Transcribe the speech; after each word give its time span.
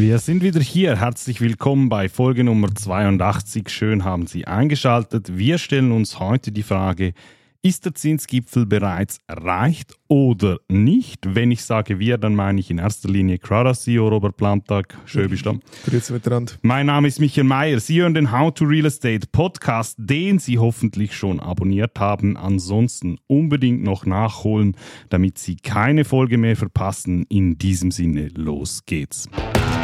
Wir 0.00 0.18
sind 0.18 0.42
wieder 0.42 0.60
hier. 0.60 0.96
Herzlich 0.96 1.42
willkommen 1.42 1.90
bei 1.90 2.08
Folge 2.08 2.42
Nummer 2.42 2.74
82. 2.74 3.68
Schön 3.68 4.02
haben 4.02 4.26
Sie 4.26 4.46
eingeschaltet. 4.46 5.36
Wir 5.36 5.58
stellen 5.58 5.92
uns 5.92 6.18
heute 6.18 6.52
die 6.52 6.62
Frage, 6.62 7.12
ist 7.60 7.84
der 7.84 7.94
Zinsgipfel 7.94 8.64
bereits 8.64 9.18
erreicht 9.26 9.92
oder 10.08 10.56
nicht? 10.68 11.34
Wenn 11.34 11.50
ich 11.50 11.62
sage 11.62 11.98
wir, 11.98 12.16
dann 12.16 12.34
meine 12.34 12.60
ich 12.60 12.70
in 12.70 12.78
erster 12.78 13.10
Linie 13.10 13.36
Crowder 13.36 13.74
CEO 13.74 14.08
Robert 14.08 14.38
Plantag. 14.38 14.96
Schön 15.04 15.28
bist 15.28 15.44
du. 15.44 15.60
Grüezi 15.84 16.14
miteinander. 16.14 16.54
Mein 16.62 16.86
Name 16.86 17.06
ist 17.06 17.20
Michael 17.20 17.44
Mayer. 17.44 17.78
Sie 17.78 18.00
hören 18.00 18.14
den 18.14 18.32
How 18.32 18.54
to 18.54 18.64
Real 18.64 18.86
Estate 18.86 19.26
Podcast, 19.30 19.96
den 19.98 20.38
Sie 20.38 20.56
hoffentlich 20.56 21.14
schon 21.14 21.40
abonniert 21.40 22.00
haben. 22.00 22.38
Ansonsten 22.38 23.18
unbedingt 23.26 23.82
noch 23.82 24.06
nachholen, 24.06 24.78
damit 25.10 25.36
Sie 25.36 25.56
keine 25.56 26.06
Folge 26.06 26.38
mehr 26.38 26.56
verpassen. 26.56 27.26
In 27.28 27.58
diesem 27.58 27.90
Sinne, 27.90 28.28
los 28.28 28.86
geht's. 28.86 29.28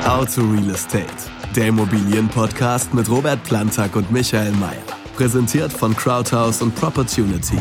How 0.06 0.24
to 0.24 0.42
Real 0.42 0.70
Estate, 0.70 1.08
der 1.56 1.66
Immobilienpodcast 1.66 2.94
mit 2.94 3.10
Robert 3.10 3.42
Plantag 3.42 3.96
und 3.96 4.08
Michael 4.12 4.52
Mayer. 4.52 4.80
Präsentiert 5.16 5.72
von 5.72 5.96
Crowdhouse 5.96 6.62
und 6.62 6.76
Propertunity. 6.76 7.56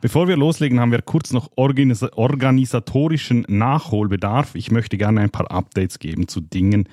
Bevor 0.00 0.26
wir 0.26 0.36
loslegen, 0.36 0.80
haben 0.80 0.90
wir 0.90 1.02
kurz 1.02 1.32
noch 1.32 1.48
organis 1.54 2.02
organisatorischen 2.02 3.44
Nachholbedarf. 3.46 4.56
Ich 4.56 4.72
möchte 4.72 4.98
gerne 4.98 5.20
ein 5.20 5.30
paar 5.30 5.48
Updates 5.48 6.00
geben 6.00 6.26
zu 6.26 6.40
Dingen, 6.40 6.88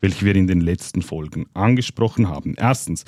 welche 0.00 0.24
wir 0.24 0.36
in 0.36 0.46
den 0.46 0.60
letzten 0.60 1.02
Folgen 1.02 1.46
angesprochen 1.54 2.28
haben. 2.28 2.54
Erstens, 2.56 3.04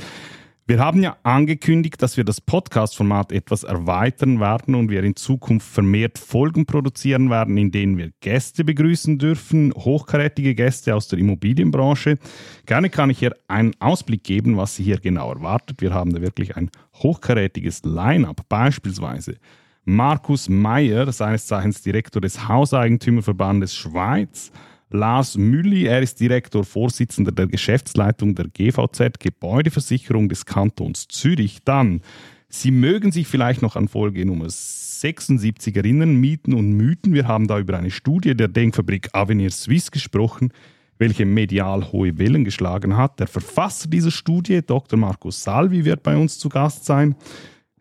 wir 0.67 0.79
haben 0.79 1.03
ja 1.03 1.19
angekündigt, 1.25 2.01
dass 2.01 2.17
wir 2.17 2.25
das 2.25 2.41
Podcast-Format 2.41 3.33
etwas 3.33 3.65
erweitern 3.65 4.41
werden 4.41 4.75
und 4.75 4.89
wir 4.89 5.03
in 5.05 5.15
Zukunft 5.15 5.69
vermehrt 5.69 6.19
Folgen 6.19 6.65
produzieren 6.65 7.29
werden, 7.29 7.59
in 7.59 7.71
denen 7.71 7.99
wir 7.99 8.13
Gäste 8.21 8.65
begrüßen 8.65 9.19
dürfen, 9.19 9.75
hochkarätige 9.75 10.55
Gäste 10.55 10.95
aus 10.95 11.09
der 11.09 11.19
Immobilienbranche. 11.19 12.17
Gerne 12.65 12.89
kann 12.89 13.11
ich 13.11 13.19
hier 13.19 13.37
einen 13.47 13.73
Ausblick 13.79 14.25
geben, 14.25 14.57
was 14.57 14.77
Sie 14.77 14.85
hier 14.85 14.99
genau 14.99 15.31
erwartet. 15.31 15.83
Wir 15.83 15.93
haben 15.93 16.15
da 16.15 16.23
wirklich 16.23 16.57
ein 16.57 16.71
hochkarätiges 16.95 17.83
Line-up, 17.85 18.49
beispielsweise 18.49 19.37
Markus 19.85 20.49
Meyer, 20.49 21.13
seines 21.13 21.47
Zeichens 21.47 21.83
Direktor 21.83 22.23
des 22.23 22.49
Hauseigentümerverbandes 22.49 23.77
Schweiz, 23.77 24.51
Lars 24.95 25.37
Mülli. 25.37 25.87
Er 25.87 26.01
ist 26.01 26.21
Direktor, 26.21 26.65
Vorsitzender 26.65 27.33
der 27.33 27.49
Geschäftsleitung 27.49 28.37
der 28.37 28.47
GVZ 28.47 29.19
Gebäudeversicherung 29.19 30.29
des 30.29 30.47
Kantons 30.47 31.09
Zürich. 31.09 31.59
Dann, 31.65 32.01
Sie 32.49 32.71
mögen 32.71 33.11
sich 33.11 33.27
vielleicht 33.27 33.61
noch 33.61 33.75
an 33.75 33.89
Folge 33.89 34.25
Nummer 34.25 34.47
76 34.49 35.77
erinnern, 35.77 36.15
Mieten 36.21 36.55
und 36.55 36.73
Mythen. 36.75 37.13
Wir 37.13 37.27
haben 37.27 37.49
da 37.49 37.59
über 37.59 37.77
eine 37.77 37.91
Studie 37.91 38.37
der 38.37 38.47
Denkfabrik 38.47 39.09
Avenir 39.13 39.51
Suisse 39.51 39.91
gesprochen, 39.91 40.53
welche 40.99 41.27
medial 41.27 41.91
hohe 41.91 42.17
Wellen 42.17 42.45
geschlagen 42.45 42.97
hat. 42.97 43.19
Der 43.19 43.27
Verfasser 43.27 43.89
dieser 43.89 44.13
Studie, 44.13 44.61
Dr. 44.65 44.97
Markus 44.97 45.43
Salvi, 45.43 45.85
wird 45.85 46.05
bei 46.05 46.17
uns 46.17 46.39
zu 46.39 46.49
Gast 46.49 46.85
sein. 46.85 47.17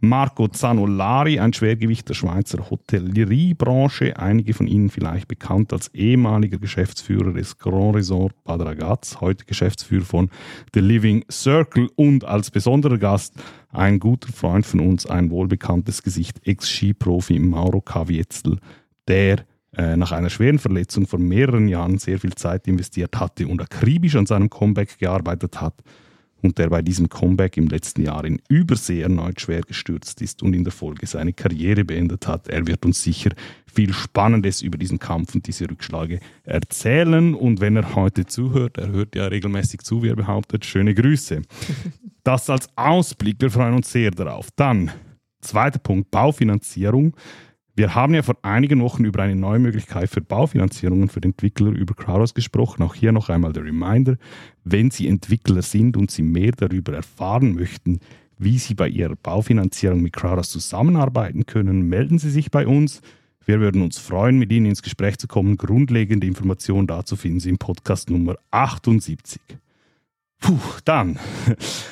Marco 0.05 0.49
Zanolari, 0.49 1.39
ein 1.39 1.53
Schwergewicht 1.53 2.09
der 2.09 2.13
Schweizer 2.13 2.69
Hotelleriebranche, 2.69 4.19
einige 4.19 4.53
von 4.53 4.67
Ihnen 4.67 4.89
vielleicht 4.89 5.29
bekannt 5.29 5.71
als 5.71 5.87
ehemaliger 5.93 6.57
Geschäftsführer 6.57 7.31
des 7.31 7.57
Grand 7.57 7.95
Resort 7.95 8.35
Bad 8.43 9.21
heute 9.21 9.45
Geschäftsführer 9.45 10.03
von 10.03 10.29
The 10.73 10.81
Living 10.81 11.23
Circle 11.31 11.89
und 11.95 12.25
als 12.25 12.51
besonderer 12.51 12.97
Gast 12.97 13.35
ein 13.69 13.97
guter 13.97 14.27
Freund 14.33 14.65
von 14.65 14.81
uns, 14.81 15.05
ein 15.05 15.31
wohlbekanntes 15.31 16.03
Gesicht, 16.03 16.45
Ex-Skiprofi 16.45 17.39
Mauro 17.39 17.79
Kavietzel, 17.79 18.57
der 19.07 19.45
äh, 19.77 19.95
nach 19.95 20.11
einer 20.11 20.29
schweren 20.29 20.59
Verletzung 20.59 21.07
vor 21.07 21.19
mehreren 21.19 21.69
Jahren 21.69 21.97
sehr 21.97 22.19
viel 22.19 22.35
Zeit 22.35 22.67
investiert 22.67 23.17
hatte 23.17 23.47
und 23.47 23.61
akribisch 23.61 24.17
an 24.17 24.25
seinem 24.25 24.49
Comeback 24.49 24.97
gearbeitet 24.99 25.61
hat 25.61 25.75
und 26.43 26.57
der 26.57 26.69
bei 26.69 26.81
diesem 26.81 27.09
Comeback 27.09 27.57
im 27.57 27.67
letzten 27.67 28.03
Jahr 28.03 28.23
in 28.25 28.39
Übersee 28.49 29.01
erneut 29.01 29.41
schwer 29.41 29.61
gestürzt 29.61 30.21
ist 30.21 30.43
und 30.43 30.53
in 30.53 30.63
der 30.63 30.73
Folge 30.73 31.07
seine 31.07 31.33
Karriere 31.33 31.85
beendet 31.85 32.27
hat. 32.27 32.47
Er 32.49 32.67
wird 32.67 32.85
uns 32.85 33.01
sicher 33.01 33.31
viel 33.65 33.93
Spannendes 33.93 34.61
über 34.61 34.77
diesen 34.77 34.99
Kampf 34.99 35.33
und 35.33 35.47
diese 35.47 35.69
Rückschläge 35.69 36.19
erzählen. 36.43 37.33
Und 37.33 37.61
wenn 37.61 37.77
er 37.77 37.95
heute 37.95 38.25
zuhört, 38.25 38.77
er 38.77 38.89
hört 38.89 39.15
ja 39.15 39.25
regelmäßig 39.27 39.81
zu, 39.81 40.03
wie 40.03 40.09
er 40.09 40.15
behauptet, 40.15 40.65
schöne 40.65 40.93
Grüße. 40.93 41.41
Das 42.25 42.49
als 42.49 42.69
Ausblick, 42.77 43.35
wir 43.41 43.51
freuen 43.51 43.73
uns 43.73 43.91
sehr 43.91 44.09
darauf. 44.09 44.47
Dann, 44.55 44.89
zweiter 45.41 45.79
Punkt, 45.79 46.09
Baufinanzierung. 46.09 47.17
Wir 47.75 47.95
haben 47.95 48.13
ja 48.13 48.21
vor 48.21 48.37
einigen 48.43 48.81
Wochen 48.81 49.03
über 49.03 49.23
eine 49.23 49.35
neue 49.35 49.57
Möglichkeit 49.57 50.07
für 50.07 50.21
Baufinanzierungen 50.21 51.09
für 51.09 51.23
Entwickler 51.23 51.71
über 51.71 51.95
Crowdhouse 51.95 52.35
gesprochen. 52.35 52.83
Auch 52.83 52.93
hier 52.93 53.11
noch 53.11 53.29
einmal 53.29 53.51
der 53.51 53.65
Reminder, 53.65 54.17
wenn 54.63 54.91
Sie 54.91 55.07
Entwickler 55.07 55.63
sind 55.63 55.97
und 55.97 56.11
Sie 56.11 56.21
mehr 56.21 56.51
darüber 56.51 56.93
erfahren 56.93 57.55
möchten, 57.55 57.99
wie 58.37 58.59
Sie 58.59 58.75
bei 58.75 58.87
Ihrer 58.89 59.15
Baufinanzierung 59.15 60.03
mit 60.03 60.13
Crowdhouse 60.13 60.51
zusammenarbeiten 60.51 61.47
können, 61.47 61.89
melden 61.89 62.19
Sie 62.19 62.29
sich 62.29 62.51
bei 62.51 62.67
uns. 62.67 63.01
Wir 63.43 63.59
würden 63.59 63.81
uns 63.81 63.97
freuen, 63.97 64.37
mit 64.37 64.51
Ihnen 64.51 64.67
ins 64.67 64.83
Gespräch 64.83 65.17
zu 65.17 65.27
kommen. 65.27 65.57
Grundlegende 65.57 66.27
Informationen 66.27 66.85
dazu 66.85 67.15
finden 67.15 67.39
Sie 67.39 67.49
im 67.49 67.57
Podcast 67.57 68.07
Nummer 68.11 68.35
78. 68.51 69.41
Puh, 70.43 70.59
dann 70.83 71.17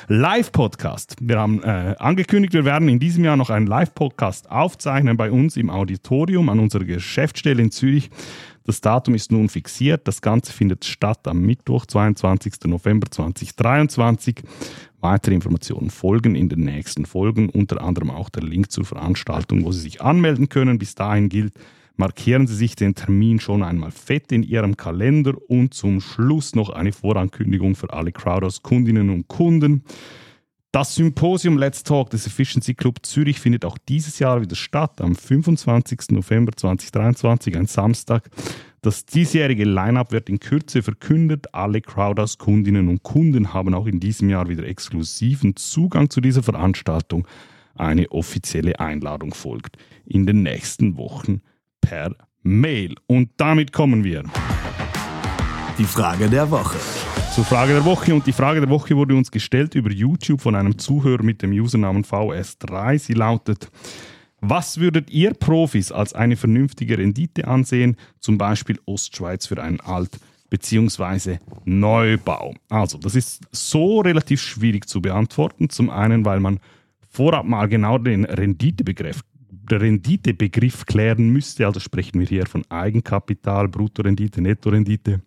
Live-Podcast. 0.08 1.16
Wir 1.22 1.38
haben 1.38 1.62
äh, 1.62 1.94
angekündigt, 1.98 2.52
wir 2.52 2.66
werden 2.66 2.86
in 2.90 2.98
diesem 2.98 3.24
Jahr 3.24 3.38
noch 3.38 3.48
einen 3.48 3.66
Live-Podcast 3.66 4.50
aufzeichnen 4.50 5.16
bei 5.16 5.30
uns 5.30 5.56
im 5.56 5.70
Auditorium 5.70 6.50
an 6.50 6.60
unserer 6.60 6.84
Geschäftsstelle 6.84 7.62
in 7.62 7.70
Zürich. 7.70 8.10
Das 8.64 8.82
Datum 8.82 9.14
ist 9.14 9.32
nun 9.32 9.48
fixiert. 9.48 10.06
Das 10.06 10.20
Ganze 10.20 10.52
findet 10.52 10.84
statt 10.84 11.26
am 11.28 11.40
Mittwoch, 11.40 11.86
22. 11.86 12.64
November 12.66 13.10
2023. 13.10 14.42
Weitere 15.00 15.34
Informationen 15.34 15.88
folgen 15.88 16.34
in 16.34 16.50
den 16.50 16.60
nächsten 16.60 17.06
Folgen, 17.06 17.48
unter 17.48 17.82
anderem 17.82 18.10
auch 18.10 18.28
der 18.28 18.42
Link 18.42 18.70
zur 18.70 18.84
Veranstaltung, 18.84 19.64
wo 19.64 19.72
Sie 19.72 19.80
sich 19.80 20.02
anmelden 20.02 20.50
können. 20.50 20.78
Bis 20.78 20.94
dahin 20.94 21.30
gilt, 21.30 21.54
markieren 21.96 22.46
Sie 22.46 22.54
sich 22.54 22.76
den 22.76 22.94
Termin 22.94 23.40
schon 23.40 23.62
einmal 23.62 23.90
fett 23.90 24.32
in 24.32 24.42
Ihrem 24.42 24.76
Kalender 24.76 25.34
und 25.48 25.74
zum 25.74 26.00
Schluss 26.00 26.54
noch 26.54 26.70
eine 26.70 26.92
Vorankündigung 26.92 27.74
für 27.74 27.92
alle 27.92 28.12
Crowdhouse 28.12 28.62
Kundinnen 28.62 29.10
und 29.10 29.28
Kunden. 29.28 29.84
Das 30.72 30.94
Symposium 30.94 31.58
Let's 31.58 31.82
Talk 31.82 32.08
des 32.08 32.26
Efficiency 32.26 32.72
Club 32.72 33.04
Zürich 33.04 33.38
findet 33.38 33.66
auch 33.66 33.76
dieses 33.76 34.18
Jahr 34.18 34.40
wieder 34.40 34.56
statt, 34.56 35.02
am 35.02 35.14
25. 35.14 36.12
November 36.12 36.52
2023, 36.52 37.58
ein 37.58 37.66
Samstag. 37.66 38.30
Das 38.80 39.04
diesjährige 39.04 39.64
Line-up 39.64 40.12
wird 40.12 40.30
in 40.30 40.40
Kürze 40.40 40.82
verkündet. 40.82 41.54
Alle 41.54 41.82
Crowdhouse 41.82 42.38
Kundinnen 42.38 42.88
und 42.88 43.02
Kunden 43.02 43.52
haben 43.52 43.74
auch 43.74 43.86
in 43.86 44.00
diesem 44.00 44.30
Jahr 44.30 44.48
wieder 44.48 44.66
exklusiven 44.66 45.56
Zugang 45.56 46.08
zu 46.08 46.22
dieser 46.22 46.42
Veranstaltung. 46.42 47.28
Eine 47.74 48.10
offizielle 48.10 48.80
Einladung 48.80 49.34
folgt 49.34 49.76
in 50.06 50.26
den 50.26 50.42
nächsten 50.42 50.96
Wochen 50.96 51.42
per 51.82 52.16
Mail. 52.42 52.94
Und 53.06 53.30
damit 53.36 53.72
kommen 53.72 54.02
wir. 54.02 54.22
Die 55.76 55.84
Frage 55.84 56.30
der 56.30 56.50
Woche. 56.50 56.78
Zur 57.34 57.44
Frage 57.44 57.74
der 57.74 57.84
Woche. 57.84 58.14
Und 58.14 58.26
die 58.26 58.32
Frage 58.32 58.60
der 58.60 58.70
Woche 58.70 58.96
wurde 58.96 59.14
uns 59.14 59.30
gestellt 59.30 59.74
über 59.74 59.90
YouTube 59.90 60.40
von 60.40 60.54
einem 60.54 60.78
Zuhörer 60.78 61.22
mit 61.22 61.42
dem 61.42 61.52
Usernamen 61.52 62.04
VS3. 62.04 62.98
Sie 62.98 63.12
lautet, 63.12 63.70
was 64.40 64.78
würdet 64.78 65.10
ihr 65.10 65.34
Profis 65.34 65.92
als 65.92 66.14
eine 66.14 66.36
vernünftige 66.36 66.98
Rendite 66.98 67.46
ansehen, 67.46 67.96
zum 68.18 68.38
Beispiel 68.38 68.78
Ostschweiz 68.86 69.46
für 69.46 69.62
einen 69.62 69.80
Alt- 69.80 70.18
bzw. 70.50 71.38
Neubau? 71.64 72.54
Also, 72.68 72.98
das 72.98 73.14
ist 73.14 73.42
so 73.50 74.00
relativ 74.00 74.40
schwierig 74.42 74.88
zu 74.88 75.00
beantworten. 75.00 75.70
Zum 75.70 75.90
einen, 75.90 76.24
weil 76.24 76.40
man 76.40 76.60
vorab 77.08 77.46
mal 77.46 77.66
genau 77.68 77.98
den 77.98 78.24
Renditebegriff 78.24 79.22
Renditebegriff 79.80 80.86
klären 80.86 81.30
müsste. 81.30 81.66
Also 81.66 81.80
sprechen 81.80 82.20
wir 82.20 82.26
hier 82.26 82.46
von 82.46 82.64
Eigenkapital, 82.68 83.68
Bruttorendite, 83.68 84.40
Nettorendite. 84.40 85.20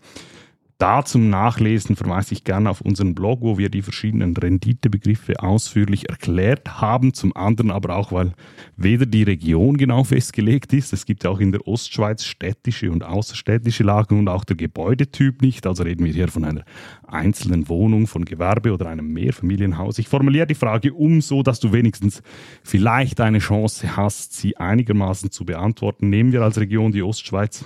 Da 0.77 1.05
zum 1.05 1.29
Nachlesen 1.29 1.95
verweise 1.95 2.33
ich 2.33 2.43
gerne 2.43 2.69
auf 2.69 2.81
unseren 2.81 3.15
Blog, 3.15 3.39
wo 3.41 3.57
wir 3.57 3.69
die 3.69 3.81
verschiedenen 3.81 4.35
Renditebegriffe 4.35 5.41
ausführlich 5.41 6.09
erklärt 6.09 6.81
haben. 6.81 7.13
Zum 7.13 7.33
anderen 7.33 7.71
aber 7.71 7.95
auch, 7.95 8.11
weil 8.11 8.33
weder 8.75 9.05
die 9.05 9.23
Region 9.23 9.77
genau 9.77 10.03
festgelegt 10.03 10.73
ist. 10.73 10.91
Es 10.91 11.05
gibt 11.05 11.23
ja 11.23 11.29
auch 11.29 11.39
in 11.39 11.53
der 11.53 11.65
Ostschweiz 11.65 12.25
städtische 12.25 12.91
und 12.91 13.05
außerstädtische 13.05 13.85
Lagen 13.85 14.19
und 14.19 14.27
auch 14.27 14.43
der 14.43 14.57
Gebäudetyp 14.57 15.41
nicht. 15.41 15.65
Also 15.65 15.83
reden 15.83 16.03
wir 16.03 16.11
hier 16.11 16.27
von 16.27 16.43
einer 16.43 16.65
einzelnen 17.07 17.69
Wohnung, 17.69 18.05
von 18.05 18.25
Gewerbe 18.25 18.73
oder 18.73 18.87
einem 18.87 19.13
Mehrfamilienhaus. 19.13 19.97
Ich 19.97 20.09
formuliere 20.09 20.47
die 20.47 20.55
Frage 20.55 20.93
um, 20.93 21.21
so 21.21 21.41
dass 21.41 21.61
du 21.61 21.71
wenigstens 21.71 22.21
vielleicht 22.63 23.21
eine 23.21 23.39
Chance 23.39 23.95
hast, 23.95 24.33
sie 24.33 24.57
einigermaßen 24.57 25.31
zu 25.31 25.45
beantworten. 25.45 26.09
Nehmen 26.09 26.33
wir 26.33 26.41
als 26.41 26.59
Region 26.59 26.91
die 26.91 27.01
Ostschweiz 27.01 27.63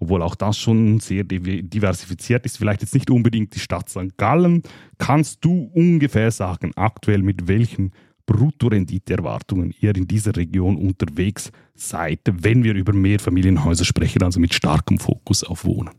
obwohl 0.00 0.22
auch 0.22 0.34
das 0.34 0.58
schon 0.58 0.98
sehr 0.98 1.24
diversifiziert 1.24 2.46
ist, 2.46 2.56
vielleicht 2.58 2.80
jetzt 2.80 2.94
nicht 2.94 3.10
unbedingt 3.10 3.54
die 3.54 3.60
Stadt 3.60 3.88
St. 3.88 4.16
Gallen. 4.16 4.62
Kannst 4.98 5.44
du 5.44 5.70
ungefähr 5.74 6.30
sagen, 6.30 6.72
aktuell 6.74 7.22
mit 7.22 7.46
welchen 7.46 7.92
Bruttorenditeerwartungen 8.24 9.74
ihr 9.80 9.94
in 9.94 10.06
dieser 10.06 10.34
Region 10.36 10.76
unterwegs 10.76 11.52
seid, 11.74 12.20
wenn 12.30 12.64
wir 12.64 12.74
über 12.74 12.92
Mehrfamilienhäuser 12.92 13.84
sprechen, 13.84 14.22
also 14.22 14.40
mit 14.40 14.54
starkem 14.54 14.98
Fokus 14.98 15.44
auf 15.44 15.64
Wohnen. 15.64 15.94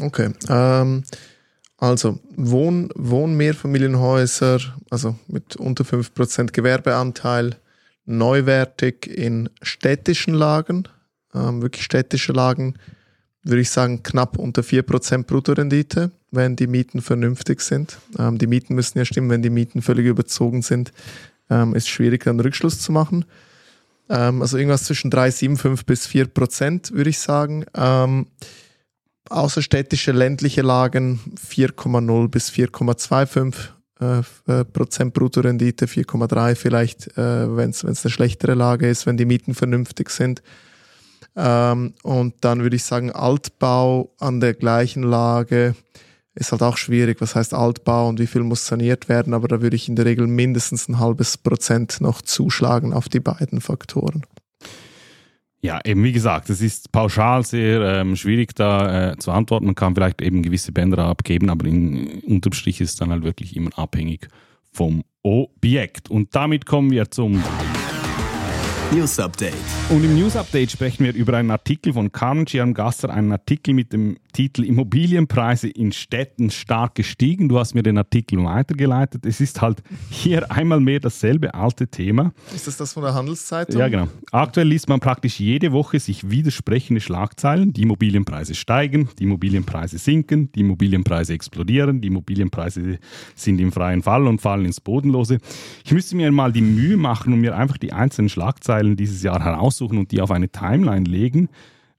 Okay. 0.00 0.30
Ähm, 0.48 1.04
also 1.78 2.20
Wohn, 2.36 2.90
Wohnmehrfamilienhäuser, 2.94 4.60
also 4.90 5.16
mit 5.26 5.56
unter 5.56 5.84
5% 5.84 6.52
Gewerbeanteil, 6.52 7.56
neuwertig 8.04 9.06
in 9.08 9.50
städtischen 9.62 10.34
Lagen, 10.34 10.84
ähm, 11.34 11.62
wirklich 11.62 11.84
städtische 11.84 12.32
Lagen, 12.32 12.74
würde 13.42 13.60
ich 13.60 13.70
sagen 13.70 14.02
knapp 14.02 14.38
unter 14.38 14.62
4% 14.62 15.24
Bruttorendite, 15.24 16.12
wenn 16.30 16.56
die 16.56 16.66
Mieten 16.66 17.02
vernünftig 17.02 17.60
sind. 17.60 17.98
Ähm, 18.18 18.38
die 18.38 18.46
Mieten 18.46 18.74
müssen 18.74 18.98
ja 18.98 19.04
stimmen, 19.04 19.30
wenn 19.30 19.42
die 19.42 19.50
Mieten 19.50 19.82
völlig 19.82 20.06
überzogen 20.06 20.62
sind, 20.62 20.92
ähm, 21.50 21.74
ist 21.74 21.88
schwierig, 21.88 22.26
einen 22.26 22.40
Rückschluss 22.40 22.80
zu 22.80 22.92
machen. 22.92 23.24
Ähm, 24.08 24.42
also 24.42 24.58
irgendwas 24.58 24.84
zwischen 24.84 25.10
3,75 25.10 25.86
bis 25.86 26.06
4% 26.06 26.92
würde 26.92 27.10
ich 27.10 27.18
sagen. 27.18 27.64
Ähm, 27.74 28.26
außerstädtische 29.28 30.12
ländliche 30.12 30.62
Lagen 30.62 31.20
4,0 31.50 32.28
bis 32.28 32.50
4,25 32.50 33.54
äh, 34.00 34.20
äh, 34.52 34.64
Prozent 34.64 35.14
Bruttorendite, 35.14 35.86
4,3% 35.86 36.56
vielleicht, 36.56 37.16
äh, 37.16 37.56
wenn 37.56 37.70
es 37.70 37.84
eine 37.84 38.10
schlechtere 38.10 38.54
Lage 38.54 38.88
ist, 38.88 39.06
wenn 39.06 39.16
die 39.16 39.24
Mieten 39.24 39.54
vernünftig 39.54 40.10
sind. 40.10 40.42
Ähm, 41.36 41.94
und 42.02 42.34
dann 42.40 42.62
würde 42.62 42.76
ich 42.76 42.84
sagen, 42.84 43.10
Altbau 43.10 44.12
an 44.18 44.40
der 44.40 44.54
gleichen 44.54 45.02
Lage 45.02 45.74
ist 46.34 46.52
halt 46.52 46.62
auch 46.62 46.76
schwierig. 46.76 47.20
Was 47.20 47.34
heißt 47.34 47.54
Altbau 47.54 48.08
und 48.08 48.18
wie 48.18 48.26
viel 48.26 48.42
muss 48.42 48.66
saniert 48.66 49.08
werden? 49.08 49.34
Aber 49.34 49.48
da 49.48 49.60
würde 49.60 49.76
ich 49.76 49.88
in 49.88 49.96
der 49.96 50.06
Regel 50.06 50.26
mindestens 50.26 50.88
ein 50.88 50.98
halbes 50.98 51.36
Prozent 51.36 52.00
noch 52.00 52.22
zuschlagen 52.22 52.92
auf 52.92 53.08
die 53.08 53.20
beiden 53.20 53.60
Faktoren. 53.60 54.24
Ja, 55.64 55.78
eben 55.84 56.02
wie 56.02 56.12
gesagt, 56.12 56.50
es 56.50 56.60
ist 56.60 56.90
pauschal 56.90 57.44
sehr 57.44 57.80
ähm, 57.82 58.16
schwierig 58.16 58.54
da 58.56 59.12
äh, 59.12 59.16
zu 59.18 59.30
antworten. 59.30 59.66
Man 59.66 59.76
kann 59.76 59.94
vielleicht 59.94 60.20
eben 60.20 60.42
gewisse 60.42 60.72
Bänder 60.72 60.98
abgeben, 60.98 61.50
aber 61.50 61.66
in, 61.66 62.20
unterm 62.26 62.52
Strich 62.52 62.80
ist 62.80 62.90
es 62.90 62.96
dann 62.96 63.10
halt 63.10 63.22
wirklich 63.22 63.54
immer 63.54 63.70
abhängig 63.78 64.28
vom 64.72 65.04
Objekt. 65.22 66.10
Und 66.10 66.34
damit 66.34 66.66
kommen 66.66 66.90
wir 66.90 67.12
zum 67.12 67.44
News 68.94 69.18
Update. 69.18 69.54
Und 69.88 70.04
im 70.04 70.18
News 70.18 70.36
Update 70.36 70.70
sprechen 70.70 71.04
wir 71.04 71.14
über 71.14 71.38
einen 71.38 71.50
Artikel 71.50 71.94
von 71.94 72.12
Carmen 72.12 72.44
Gasser, 72.44 73.08
einen 73.08 73.32
Artikel 73.32 73.72
mit 73.72 73.94
dem 73.94 74.18
Titel 74.34 74.64
Immobilienpreise 74.64 75.68
in 75.68 75.92
Städten 75.92 76.50
stark 76.50 76.94
gestiegen. 76.94 77.48
Du 77.48 77.58
hast 77.58 77.74
mir 77.74 77.82
den 77.82 77.96
Artikel 77.96 78.44
weitergeleitet. 78.44 79.24
Es 79.24 79.40
ist 79.40 79.62
halt 79.62 79.82
hier 80.10 80.50
einmal 80.50 80.80
mehr 80.80 81.00
dasselbe 81.00 81.54
alte 81.54 81.88
Thema. 81.88 82.32
Ist 82.54 82.66
das 82.66 82.76
das 82.76 82.92
von 82.92 83.02
der 83.02 83.14
Handelszeitung? 83.14 83.80
Ja, 83.80 83.88
genau. 83.88 84.08
Aktuell 84.30 84.68
liest 84.68 84.90
man 84.90 85.00
praktisch 85.00 85.40
jede 85.40 85.72
Woche 85.72 85.98
sich 85.98 86.28
widersprechende 86.30 87.00
Schlagzeilen. 87.00 87.72
Die 87.72 87.82
Immobilienpreise 87.82 88.54
steigen, 88.54 89.08
die 89.18 89.24
Immobilienpreise 89.24 89.96
sinken, 89.96 90.52
die 90.52 90.60
Immobilienpreise 90.60 91.32
explodieren, 91.32 92.02
die 92.02 92.08
Immobilienpreise 92.08 92.98
sind 93.34 93.58
im 93.58 93.72
freien 93.72 94.02
Fall 94.02 94.26
und 94.26 94.42
fallen 94.42 94.66
ins 94.66 94.82
Bodenlose. 94.82 95.38
Ich 95.82 95.92
müsste 95.92 96.14
mir 96.14 96.30
mal 96.30 96.52
die 96.52 96.60
Mühe 96.60 96.98
machen 96.98 97.32
und 97.32 97.40
mir 97.40 97.56
einfach 97.56 97.78
die 97.78 97.92
einzelnen 97.92 98.28
Schlagzeilen 98.28 98.81
dieses 98.96 99.22
Jahr 99.22 99.42
heraussuchen 99.42 99.98
und 99.98 100.10
die 100.12 100.20
auf 100.20 100.30
eine 100.30 100.48
Timeline 100.48 101.08
legen. 101.08 101.48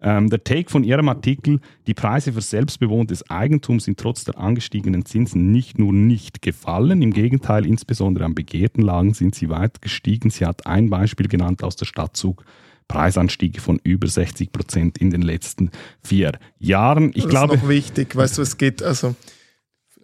Ähm, 0.01 0.29
der 0.29 0.43
Take 0.43 0.69
von 0.69 0.83
Ihrem 0.83 1.07
Artikel, 1.07 1.61
die 1.87 1.93
Preise 1.93 2.33
für 2.33 2.41
selbstbewohntes 2.41 3.29
Eigentum 3.29 3.79
sind 3.79 3.97
trotz 3.97 4.25
der 4.25 4.37
angestiegenen 4.37 5.05
Zinsen 5.05 5.51
nicht 5.51 5.79
nur 5.79 5.93
nicht 5.93 6.41
gefallen, 6.41 7.01
im 7.01 7.13
Gegenteil, 7.13 7.65
insbesondere 7.65 8.25
an 8.25 8.35
begehrten 8.35 8.81
Lagen 8.81 9.13
sind 9.13 9.33
sie 9.33 9.49
weit 9.49 9.81
gestiegen. 9.81 10.29
Sie 10.29 10.45
hat 10.45 10.67
ein 10.67 10.89
Beispiel 10.89 11.29
genannt 11.29 11.63
aus 11.63 11.77
der 11.77 11.85
Stadtzug. 11.85 12.43
Preisanstiege 12.89 13.61
von 13.61 13.79
über 13.83 14.07
60 14.07 14.51
Prozent 14.51 14.97
in 14.97 15.09
den 15.09 15.21
letzten 15.21 15.71
vier 16.03 16.33
Jahren. 16.59 17.11
Ich 17.15 17.23
das 17.23 17.29
glaube, 17.29 17.55
ist 17.55 17.63
noch 17.63 17.69
wichtig, 17.69 18.13
weißt 18.13 18.37
du, 18.37 18.41
es 18.41 18.57
geht 18.57 18.83
also 18.83 19.15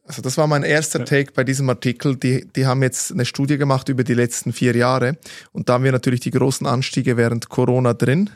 also 0.09 0.23
das 0.23 0.39
war 0.39 0.47
mein 0.47 0.63
erster 0.63 1.05
Take 1.05 1.33
bei 1.35 1.43
diesem 1.43 1.69
Artikel. 1.69 2.15
Die, 2.15 2.47
die 2.55 2.65
haben 2.65 2.81
jetzt 2.81 3.11
eine 3.11 3.25
Studie 3.25 3.59
gemacht 3.59 3.89
über 3.89 4.03
die 4.03 4.15
letzten 4.15 4.53
vier 4.53 4.75
Jahre 4.75 5.17
und 5.51 5.69
da 5.69 5.73
haben 5.73 5.83
wir 5.83 5.91
natürlich 5.91 6.19
die 6.19 6.31
großen 6.31 6.65
Anstiege 6.65 7.15
während 7.15 7.49
Corona 7.49 7.93
drin. 7.93 8.31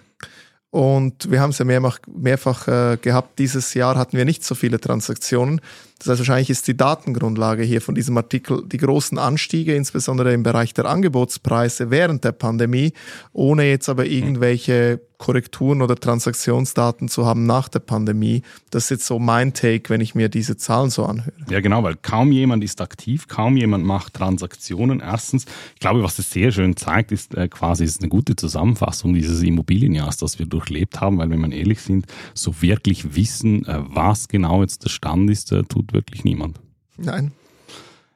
Und 0.70 1.32
wir 1.32 1.42
haben 1.42 1.50
es 1.50 1.58
ja 1.58 1.66
mehrfach, 1.66 2.00
mehrfach 2.08 2.68
äh, 2.68 2.98
gehabt. 2.98 3.40
Dieses 3.40 3.74
Jahr 3.74 3.96
hatten 3.96 4.18
wir 4.18 4.26
nicht 4.26 4.44
so 4.44 4.54
viele 4.54 4.80
Transaktionen. 4.80 5.62
Das 5.98 6.10
heißt, 6.10 6.20
wahrscheinlich 6.20 6.50
ist 6.52 6.68
die 6.68 6.78
Datengrundlage 6.78 7.64
hier 7.64 7.82
von 7.82 7.96
diesem 7.96 8.18
Artikel 8.18 8.64
die 8.68 8.78
großen 8.78 9.18
Anstiege, 9.18 9.76
insbesondere 9.76 10.34
im 10.34 10.44
Bereich 10.44 10.74
der 10.74 10.86
Angebotspreise 10.86 11.90
während 11.90 12.24
der 12.24 12.34
Pandemie, 12.34 12.94
ohne 13.34 13.70
jetzt 13.70 13.90
aber 13.90 14.06
irgendwelche 14.06 15.00
Korrekturen 15.24 15.82
oder 15.82 15.96
Transaktionsdaten 15.96 17.08
zu 17.08 17.26
haben 17.26 17.46
nach 17.46 17.70
der 17.70 17.80
Pandemie. 17.80 18.42
Das 18.72 18.84
ist 18.84 18.90
jetzt 18.90 19.06
so 19.06 19.20
mein 19.20 19.54
Take, 19.54 19.90
wenn 19.90 20.02
ich 20.02 20.16
mir 20.16 20.28
diese 20.28 20.58
Zahlen 20.58 20.90
so 20.90 21.06
anhöre. 21.06 21.32
Ja, 21.50 21.62
genau, 21.62 21.82
weil 21.82 21.96
kaum 21.96 22.34
jemand 22.34 22.62
ist 22.62 22.82
aktiv, 22.82 23.30
kaum 23.30 23.56
jemand 23.56 23.86
macht 23.86 24.16
Transaktionen. 24.16 25.00
Erstens, 25.00 25.46
ich 25.76 25.80
glaube, 25.80 26.04
was 26.04 26.18
das 26.18 26.30
sehr 26.30 26.52
schön 26.52 26.76
zeigt, 26.76 27.14
ist 27.14 27.36
äh, 27.36 27.48
quasi 27.48 27.86
ist 27.86 28.02
eine 28.02 28.10
gute 28.10 28.36
Zusammenfassung 28.36 29.14
dieses 29.14 29.42
Immobilienjahrs, 29.42 30.18
das 30.18 30.40
wir 30.40 30.46
durchlebt 30.46 31.00
haben, 31.00 31.20
weil 31.20 31.30
wenn 31.30 31.40
man 31.40 31.54
ehrlich 31.54 31.80
sind, 31.80 32.06
so 32.34 32.62
wirklich 32.62 33.16
wissen, 33.16 33.66
äh, 33.66 33.80
was 33.80 34.28
genau 34.28 34.62
jetzt 34.62 34.84
der 34.84 34.90
Stand 34.90 35.30
ist, 35.30 35.54
äh, 35.54 35.64
tut 35.64 35.94
wirklich 35.94 36.26
niemand. 36.26 36.60
Nein. 36.98 37.32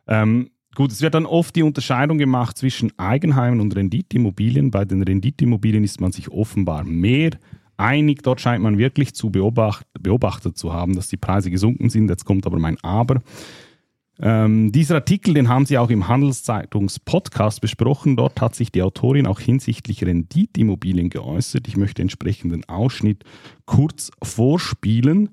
Ähm, 0.07 0.50
Gut, 0.77 0.91
es 0.91 1.01
wird 1.01 1.15
dann 1.15 1.25
oft 1.25 1.56
die 1.56 1.63
Unterscheidung 1.63 2.19
gemacht 2.19 2.56
zwischen 2.56 2.94
Eigenheimen 3.00 3.62
und 3.62 3.75
Renditeimmobilien. 3.75 4.69
Bei 4.69 4.85
den 4.85 5.01
Renditeimmobilien 5.01 5.83
ist 5.83 6.00
man 6.00 6.12
sich 6.12 6.29
offenbar 6.29 6.83
mehr 6.83 7.31
einig. 7.77 8.21
Dort 8.21 8.41
scheint 8.41 8.62
man 8.62 8.77
wirklich 8.77 9.15
zu 9.15 9.31
beobacht, 9.31 9.88
beobachtet 10.00 10.56
zu 10.56 10.71
haben, 10.71 10.95
dass 10.95 11.07
die 11.07 11.18
Preise 11.18 11.50
gesunken 11.50 11.89
sind. 11.89 12.12
Jetzt 12.12 12.25
kommt 12.25 12.45
aber 12.45 12.59
mein 12.59 12.77
Aber. 12.83 13.24
Ähm, 14.19 14.71
dieser 14.71 14.94
Artikel, 14.94 15.33
den 15.33 15.50
haben 15.50 15.65
Sie 15.65 15.79
auch 15.79 15.89
im 15.89 16.07
Handelszeitungs-Podcast 16.07 17.59
besprochen. 17.59 18.15
Dort 18.15 18.39
hat 18.39 18.53
sich 18.53 18.71
die 18.71 18.83
Autorin 18.83 19.25
auch 19.25 19.39
hinsichtlich 19.39 20.06
Renditeimmobilien 20.06 21.09
geäußert. 21.09 21.68
Ich 21.68 21.75
möchte 21.75 22.03
entsprechenden 22.03 22.63
Ausschnitt 22.65 23.23
kurz 23.65 24.12
vorspielen, 24.21 25.30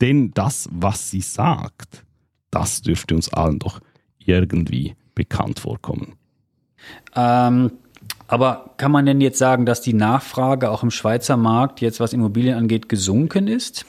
denn 0.00 0.32
das, 0.32 0.68
was 0.72 1.08
sie 1.08 1.20
sagt, 1.20 2.04
das 2.50 2.82
dürfte 2.82 3.14
uns 3.14 3.32
allen 3.32 3.60
doch 3.60 3.80
irgendwie 4.28 4.94
bekannt 5.14 5.58
vorkommen. 5.58 6.14
Ähm, 7.16 7.72
aber 8.28 8.74
kann 8.76 8.92
man 8.92 9.06
denn 9.06 9.20
jetzt 9.20 9.38
sagen, 9.38 9.66
dass 9.66 9.80
die 9.80 9.94
Nachfrage 9.94 10.70
auch 10.70 10.82
im 10.82 10.90
Schweizer 10.90 11.36
Markt 11.36 11.80
jetzt, 11.80 11.98
was 11.98 12.12
Immobilien 12.12 12.56
angeht, 12.56 12.88
gesunken 12.88 13.48
ist? 13.48 13.86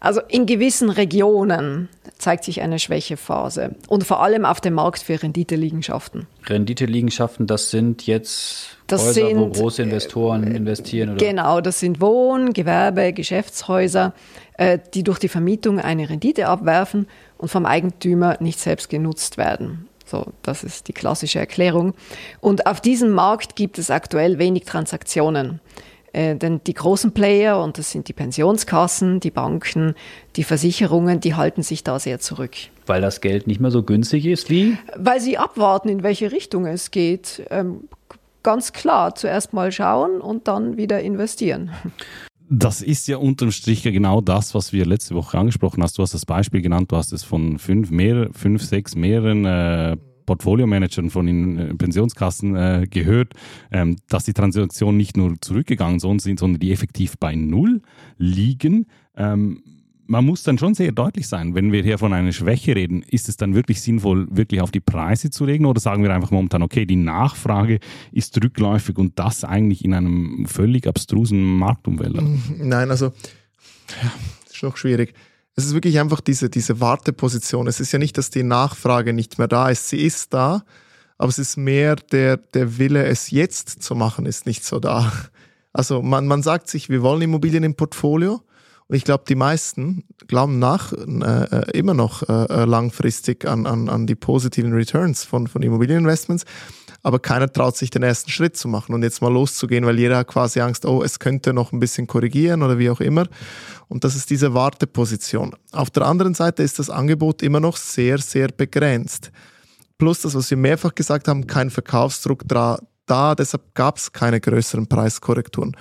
Also 0.00 0.20
in 0.28 0.46
gewissen 0.46 0.90
Regionen 0.90 1.88
zeigt 2.18 2.44
sich 2.44 2.60
eine 2.60 2.78
Schwächephase 2.78 3.74
und 3.88 4.04
vor 4.04 4.22
allem 4.22 4.44
auf 4.44 4.60
dem 4.60 4.74
Markt 4.74 5.00
für 5.00 5.20
Renditeliegenschaften. 5.20 6.26
Renditeliegenschaften, 6.46 7.46
das 7.46 7.70
sind 7.70 8.06
jetzt 8.06 8.76
das 8.86 9.06
Häuser, 9.06 9.12
sind, 9.12 9.38
wo 9.38 9.48
große 9.48 9.82
Investoren 9.82 10.44
äh, 10.44 10.56
investieren? 10.56 11.10
Oder? 11.10 11.26
Genau, 11.26 11.60
das 11.60 11.80
sind 11.80 12.00
Wohn-, 12.00 12.52
Gewerbe-, 12.52 13.12
Geschäftshäuser, 13.12 14.12
äh, 14.58 14.78
die 14.94 15.02
durch 15.02 15.18
die 15.18 15.28
Vermietung 15.28 15.80
eine 15.80 16.08
Rendite 16.08 16.46
abwerfen 16.48 17.06
und 17.38 17.48
vom 17.48 17.66
Eigentümer 17.66 18.36
nicht 18.40 18.58
selbst 18.58 18.88
genutzt 18.88 19.38
werden. 19.38 19.88
So, 20.04 20.26
das 20.42 20.62
ist 20.62 20.88
die 20.88 20.92
klassische 20.92 21.40
Erklärung. 21.40 21.94
Und 22.40 22.66
auf 22.66 22.80
diesem 22.80 23.10
Markt 23.10 23.56
gibt 23.56 23.78
es 23.78 23.90
aktuell 23.90 24.38
wenig 24.38 24.64
Transaktionen. 24.64 25.60
Äh, 26.12 26.36
denn 26.36 26.60
die 26.64 26.74
großen 26.74 27.12
Player, 27.12 27.62
und 27.62 27.76
das 27.76 27.90
sind 27.90 28.08
die 28.08 28.12
Pensionskassen, 28.12 29.20
die 29.20 29.30
Banken, 29.30 29.94
die 30.36 30.44
Versicherungen, 30.44 31.20
die 31.20 31.34
halten 31.34 31.62
sich 31.62 31.84
da 31.84 31.98
sehr 31.98 32.20
zurück. 32.20 32.52
Weil 32.86 33.02
das 33.02 33.20
Geld 33.20 33.46
nicht 33.46 33.60
mehr 33.60 33.70
so 33.72 33.82
günstig 33.82 34.24
ist 34.26 34.48
wie? 34.48 34.78
Weil 34.96 35.20
sie 35.20 35.36
abwarten, 35.36 35.88
in 35.88 36.02
welche 36.04 36.30
Richtung 36.30 36.66
es 36.66 36.92
geht. 36.92 37.44
Ähm, 37.50 37.88
ganz 38.44 38.72
klar, 38.72 39.16
zuerst 39.16 39.52
mal 39.52 39.72
schauen 39.72 40.20
und 40.20 40.46
dann 40.46 40.76
wieder 40.76 41.00
investieren. 41.00 41.72
Das 42.48 42.80
ist 42.80 43.08
ja 43.08 43.16
unterm 43.16 43.50
Strich 43.50 43.82
ja 43.84 43.90
genau 43.90 44.20
das, 44.20 44.54
was 44.54 44.72
wir 44.72 44.86
letzte 44.86 45.14
Woche 45.14 45.36
angesprochen 45.38 45.82
hast. 45.82 45.98
Du 45.98 46.02
hast 46.02 46.14
das 46.14 46.26
Beispiel 46.26 46.62
genannt, 46.62 46.92
du 46.92 46.96
hast 46.96 47.12
es 47.12 47.24
von 47.24 47.58
fünf, 47.58 47.90
mehr, 47.90 48.28
fünf 48.32 48.62
sechs 48.62 48.94
mehreren 48.94 49.44
äh, 49.44 49.96
Portfolio-Managern 50.26 51.10
von 51.10 51.26
den 51.26 51.58
äh, 51.58 51.74
Pensionskassen 51.74 52.54
äh, 52.54 52.86
gehört, 52.88 53.32
ähm, 53.72 53.96
dass 54.08 54.24
die 54.24 54.32
Transaktionen 54.32 54.96
nicht 54.96 55.16
nur 55.16 55.40
zurückgegangen 55.40 55.98
sind, 56.00 56.38
sondern 56.38 56.60
die 56.60 56.72
effektiv 56.72 57.18
bei 57.18 57.34
Null 57.34 57.82
liegen. 58.18 58.86
Ähm, 59.16 59.62
man 60.06 60.24
muss 60.24 60.42
dann 60.42 60.58
schon 60.58 60.74
sehr 60.74 60.92
deutlich 60.92 61.28
sein, 61.28 61.54
wenn 61.54 61.72
wir 61.72 61.82
hier 61.82 61.98
von 61.98 62.12
einer 62.12 62.32
Schwäche 62.32 62.76
reden, 62.76 63.02
ist 63.02 63.28
es 63.28 63.36
dann 63.36 63.54
wirklich 63.54 63.80
sinnvoll, 63.80 64.26
wirklich 64.30 64.60
auf 64.60 64.70
die 64.70 64.80
Preise 64.80 65.30
zu 65.30 65.44
reden 65.44 65.66
oder 65.66 65.80
sagen 65.80 66.02
wir 66.02 66.14
einfach 66.14 66.30
momentan, 66.30 66.62
okay, 66.62 66.86
die 66.86 66.96
Nachfrage 66.96 67.80
ist 68.12 68.42
rückläufig 68.42 68.98
und 68.98 69.18
das 69.18 69.44
eigentlich 69.44 69.84
in 69.84 69.94
einem 69.94 70.46
völlig 70.46 70.86
abstrusen 70.86 71.42
Marktumwelt? 71.42 72.16
Nein, 72.58 72.90
also 72.90 73.06
ja, 73.06 74.12
ist 74.50 74.62
noch 74.62 74.76
schwierig. 74.76 75.14
Es 75.54 75.64
ist 75.64 75.74
wirklich 75.74 75.98
einfach 75.98 76.20
diese, 76.20 76.50
diese 76.50 76.80
Warteposition. 76.80 77.66
Es 77.66 77.80
ist 77.80 77.92
ja 77.92 77.98
nicht, 77.98 78.18
dass 78.18 78.30
die 78.30 78.42
Nachfrage 78.42 79.12
nicht 79.12 79.38
mehr 79.38 79.48
da 79.48 79.70
ist. 79.70 79.88
Sie 79.88 79.98
ist 79.98 80.34
da, 80.34 80.64
aber 81.16 81.30
es 81.30 81.38
ist 81.38 81.56
mehr 81.56 81.96
der, 81.96 82.36
der 82.36 82.78
Wille, 82.78 83.04
es 83.06 83.30
jetzt 83.30 83.82
zu 83.82 83.94
machen, 83.94 84.26
ist 84.26 84.44
nicht 84.46 84.64
so 84.64 84.78
da. 84.78 85.10
Also 85.72 86.02
man, 86.02 86.26
man 86.26 86.42
sagt 86.42 86.68
sich, 86.68 86.90
wir 86.90 87.02
wollen 87.02 87.22
Immobilien 87.22 87.64
im 87.64 87.74
Portfolio. 87.74 88.42
Und 88.88 88.94
ich 88.94 89.04
glaube, 89.04 89.24
die 89.28 89.34
meisten 89.34 90.04
glauben 90.28 90.58
nach 90.58 90.92
äh, 90.92 90.96
äh 90.96 91.78
immer 91.78 91.94
noch 91.94 92.22
äh, 92.28 92.32
äh, 92.32 92.64
langfristig 92.64 93.44
an, 93.44 93.66
an, 93.66 93.88
an 93.88 94.06
die 94.06 94.14
positiven 94.14 94.72
Returns 94.72 95.24
von, 95.24 95.48
von 95.48 95.62
Immobilieninvestments. 95.62 96.44
Aber 97.02 97.18
keiner 97.18 97.52
traut 97.52 97.76
sich 97.76 97.90
den 97.90 98.02
ersten 98.02 98.30
Schritt 98.30 98.56
zu 98.56 98.68
machen 98.68 98.94
und 98.94 99.02
jetzt 99.02 99.22
mal 99.22 99.32
loszugehen, 99.32 99.86
weil 99.86 99.98
jeder 99.98 100.18
hat 100.18 100.28
quasi 100.28 100.60
Angst, 100.60 100.84
oh, 100.84 101.02
es 101.02 101.18
könnte 101.18 101.52
noch 101.52 101.72
ein 101.72 101.78
bisschen 101.78 102.06
korrigieren 102.06 102.62
oder 102.62 102.78
wie 102.78 102.90
auch 102.90 103.00
immer. 103.00 103.28
Und 103.88 104.04
das 104.04 104.16
ist 104.16 104.30
diese 104.30 104.54
Warteposition. 104.54 105.54
Auf 105.72 105.90
der 105.90 106.04
anderen 106.04 106.34
Seite 106.34 106.62
ist 106.62 106.78
das 106.78 106.90
Angebot 106.90 107.42
immer 107.42 107.60
noch 107.60 107.76
sehr, 107.76 108.18
sehr 108.18 108.48
begrenzt. 108.48 109.30
Plus 109.98 110.22
das, 110.22 110.34
was 110.34 110.50
wir 110.50 110.56
mehrfach 110.56 110.94
gesagt 110.94 111.28
haben, 111.28 111.46
kein 111.46 111.70
Verkaufsdruck 111.70 112.42
da, 112.46 112.78
da 113.06 113.34
deshalb 113.34 113.74
gab 113.74 113.98
es 113.98 114.12
keine 114.12 114.40
größeren 114.40 114.88
Preiskorrekturen. 114.88 115.76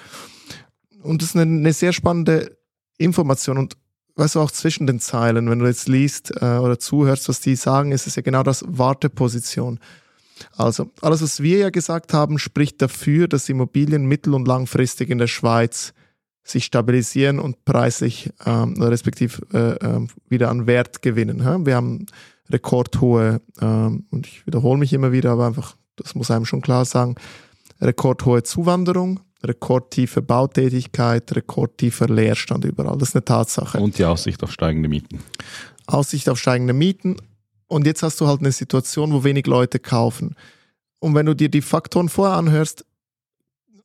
Und 1.01 1.21
das 1.21 1.29
ist 1.29 1.35
eine, 1.35 1.51
eine 1.51 1.73
sehr 1.73 1.93
spannende 1.93 2.55
Information 2.97 3.57
und 3.57 3.77
weißt 4.15 4.35
du, 4.35 4.39
auch 4.39 4.51
zwischen 4.51 4.87
den 4.87 4.99
Zeilen, 4.99 5.49
wenn 5.49 5.59
du 5.59 5.65
jetzt 5.65 5.87
liest 5.87 6.31
äh, 6.41 6.57
oder 6.57 6.79
zuhörst, 6.79 7.27
was 7.27 7.41
die 7.41 7.55
sagen, 7.55 7.91
ist 7.91 8.07
es 8.07 8.15
ja 8.15 8.21
genau 8.21 8.43
das 8.43 8.63
Warteposition. 8.67 9.79
Also, 10.57 10.89
alles, 11.01 11.21
was 11.21 11.41
wir 11.41 11.59
ja 11.59 11.69
gesagt 11.69 12.13
haben, 12.13 12.39
spricht 12.39 12.81
dafür, 12.81 13.27
dass 13.27 13.49
Immobilien 13.49 14.05
mittel- 14.05 14.33
und 14.33 14.47
langfristig 14.47 15.09
in 15.09 15.17
der 15.17 15.27
Schweiz 15.27 15.93
sich 16.43 16.65
stabilisieren 16.65 17.39
und 17.39 17.65
preislich 17.65 18.31
ähm, 18.45 18.81
respektiv 18.81 19.41
äh, 19.53 19.73
äh, 19.73 20.07
wieder 20.29 20.49
an 20.49 20.67
Wert 20.67 21.01
gewinnen. 21.01 21.39
Ja? 21.39 21.65
Wir 21.65 21.75
haben 21.75 22.05
rekordhohe, 22.49 23.41
ähm, 23.59 24.05
und 24.11 24.27
ich 24.27 24.45
wiederhole 24.45 24.77
mich 24.77 24.93
immer 24.93 25.11
wieder, 25.11 25.31
aber 25.31 25.47
einfach, 25.47 25.75
das 25.95 26.13
muss 26.13 26.29
einem 26.29 26.45
schon 26.45 26.61
klar 26.61 26.85
sagen, 26.85 27.15
rekordhohe 27.81 28.43
Zuwanderung, 28.43 29.21
rekordtiefe 29.47 30.21
Bautätigkeit, 30.21 31.35
rekordtiefer 31.35 32.07
Leerstand 32.07 32.65
überall. 32.65 32.97
Das 32.97 33.09
ist 33.09 33.15
eine 33.15 33.25
Tatsache. 33.25 33.79
Und 33.79 33.97
die 33.97 34.05
Aussicht 34.05 34.43
auf 34.43 34.51
steigende 34.51 34.89
Mieten. 34.89 35.19
Aussicht 35.87 36.29
auf 36.29 36.39
steigende 36.39 36.73
Mieten. 36.73 37.17
Und 37.67 37.85
jetzt 37.85 38.03
hast 38.03 38.21
du 38.21 38.27
halt 38.27 38.41
eine 38.41 38.51
Situation, 38.51 39.11
wo 39.13 39.23
wenig 39.23 39.47
Leute 39.47 39.79
kaufen. 39.79 40.35
Und 40.99 41.15
wenn 41.15 41.25
du 41.25 41.35
dir 41.35 41.49
die 41.49 41.61
Faktoren 41.61 42.09
vorher 42.09 42.37
anhörst, 42.37 42.85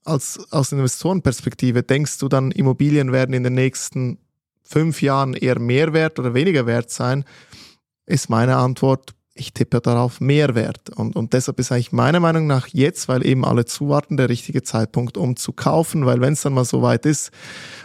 als, 0.05 0.41
aus 0.51 0.73
Investorenperspektive 0.73 1.83
denkst 1.83 2.19
du 2.19 2.29
dann, 2.29 2.51
Immobilien 2.51 3.13
werden 3.13 3.35
in 3.35 3.43
den 3.43 3.55
nächsten 3.55 4.19
fünf 4.63 5.03
Jahren 5.03 5.35
eher 5.35 5.59
mehr 5.59 5.93
wert 5.93 6.19
oder 6.19 6.35
weniger 6.35 6.67
wert 6.67 6.91
sein, 6.91 7.25
ist 8.07 8.31
meine 8.31 8.57
Antwort, 8.57 9.15
ich 9.35 9.53
tippe 9.53 9.81
darauf 9.81 10.21
mehr 10.21 10.55
Wert. 10.55 10.91
Und, 10.91 11.17
und 11.17 11.33
deshalb 11.33 11.59
ist 11.61 11.73
eigentlich 11.73 11.93
meiner 11.93 12.21
Meinung 12.21 12.47
nach 12.47 12.67
jetzt, 12.69 13.09
weil 13.09 13.25
eben 13.25 13.45
alle 13.45 13.65
zuwarten, 13.65 14.17
der 14.17 14.29
richtige 14.29 14.63
Zeitpunkt, 14.63 15.17
um 15.17 15.37
zu 15.37 15.53
kaufen, 15.53 16.05
weil 16.05 16.21
wenn 16.21 16.33
es 16.33 16.43
dann 16.43 16.53
mal 16.55 16.65
so 16.65 16.83
weit 16.83 17.07
ist 17.07 17.31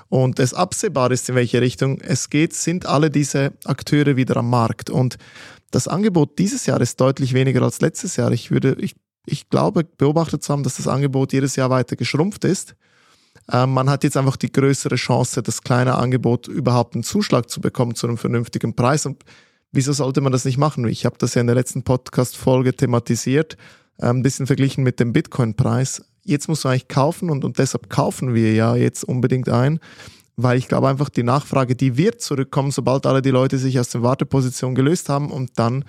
und 0.10 0.40
es 0.40 0.54
absehbar 0.54 1.12
ist, 1.12 1.30
in 1.30 1.36
welche 1.36 1.62
Richtung 1.62 2.02
es 2.02 2.30
geht, 2.30 2.54
sind 2.54 2.86
alle 2.86 3.10
diese 3.10 3.54
Akteure 3.64 4.16
wieder 4.16 4.38
am 4.38 4.50
Markt. 4.50 4.90
Und 4.90 5.18
das 5.72 5.88
Angebot 5.88 6.40
dieses 6.40 6.66
Jahr 6.66 6.82
ist 6.82 7.00
deutlich 7.00 7.34
weniger 7.34 7.62
als 7.62 7.80
letztes 7.80 8.16
Jahr. 8.16 8.32
Ich 8.32 8.52
würde, 8.52 8.76
ich 8.80 8.96
ich 9.26 9.50
glaube, 9.50 9.84
beobachtet 9.84 10.44
zu 10.44 10.54
haben, 10.54 10.64
dass 10.64 10.78
das 10.78 10.88
Angebot 10.88 11.34
jedes 11.34 11.56
Jahr 11.56 11.70
weiter 11.70 11.96
geschrumpft 11.96 12.46
ist. 12.46 12.76
Ähm, 13.52 13.74
man 13.74 13.90
hat 13.90 14.04
jetzt 14.04 14.18
einfach 14.18 14.38
die 14.38 14.52
größere 14.52 14.96
Chance, 14.96 15.44
das 15.44 15.62
kleine 15.62 15.96
Angebot 15.96 16.48
überhaupt 16.48 16.96
einen 16.96 17.04
Zuschlag 17.04 17.50
zu 17.50 17.62
bekommen 17.62 17.96
zu 17.96 18.08
einem 18.08 18.18
vernünftigen 18.18 18.76
Preis. 18.76 19.06
Und 19.06 19.24
wieso 19.76 19.94
sollte 19.94 20.22
man 20.22 20.32
das 20.32 20.46
nicht 20.46 20.58
machen? 20.58 20.88
Ich 20.88 21.06
habe 21.06 21.18
das 21.20 21.36
ja 21.36 21.42
in 21.42 21.48
der 21.48 21.56
letzten 21.56 21.84
Podcast-Folge 21.84 22.74
thematisiert, 22.76 23.58
äh, 23.98 24.08
ein 24.08 24.24
bisschen 24.24 24.48
verglichen 24.48 24.84
mit 24.84 25.00
dem 25.00 25.14
Bitcoin-Preis. 25.14 26.04
Jetzt 26.24 26.48
musst 26.48 26.64
du 26.64 26.70
eigentlich 26.70 26.88
kaufen 26.88 27.30
und, 27.30 27.44
und 27.44 27.60
deshalb 27.60 27.90
kaufen 27.90 28.34
wir 28.34 28.54
ja 28.54 28.76
jetzt 28.76 29.04
unbedingt 29.04 29.50
ein, 29.50 29.80
weil 30.38 30.58
ich 30.58 30.68
glaube 30.68 30.88
einfach, 30.88 31.10
die 31.10 31.24
Nachfrage, 31.24 31.76
die 31.76 31.98
wird 31.98 32.22
zurückkommen, 32.22 32.72
sobald 32.72 33.06
alle 33.06 33.22
die 33.22 33.30
Leute 33.30 33.58
sich 33.58 33.80
aus 33.80 33.90
der 33.90 34.02
Warteposition 34.02 34.76
gelöst 34.76 35.10
haben 35.10 35.30
und 35.30 35.52
dann 35.60 35.86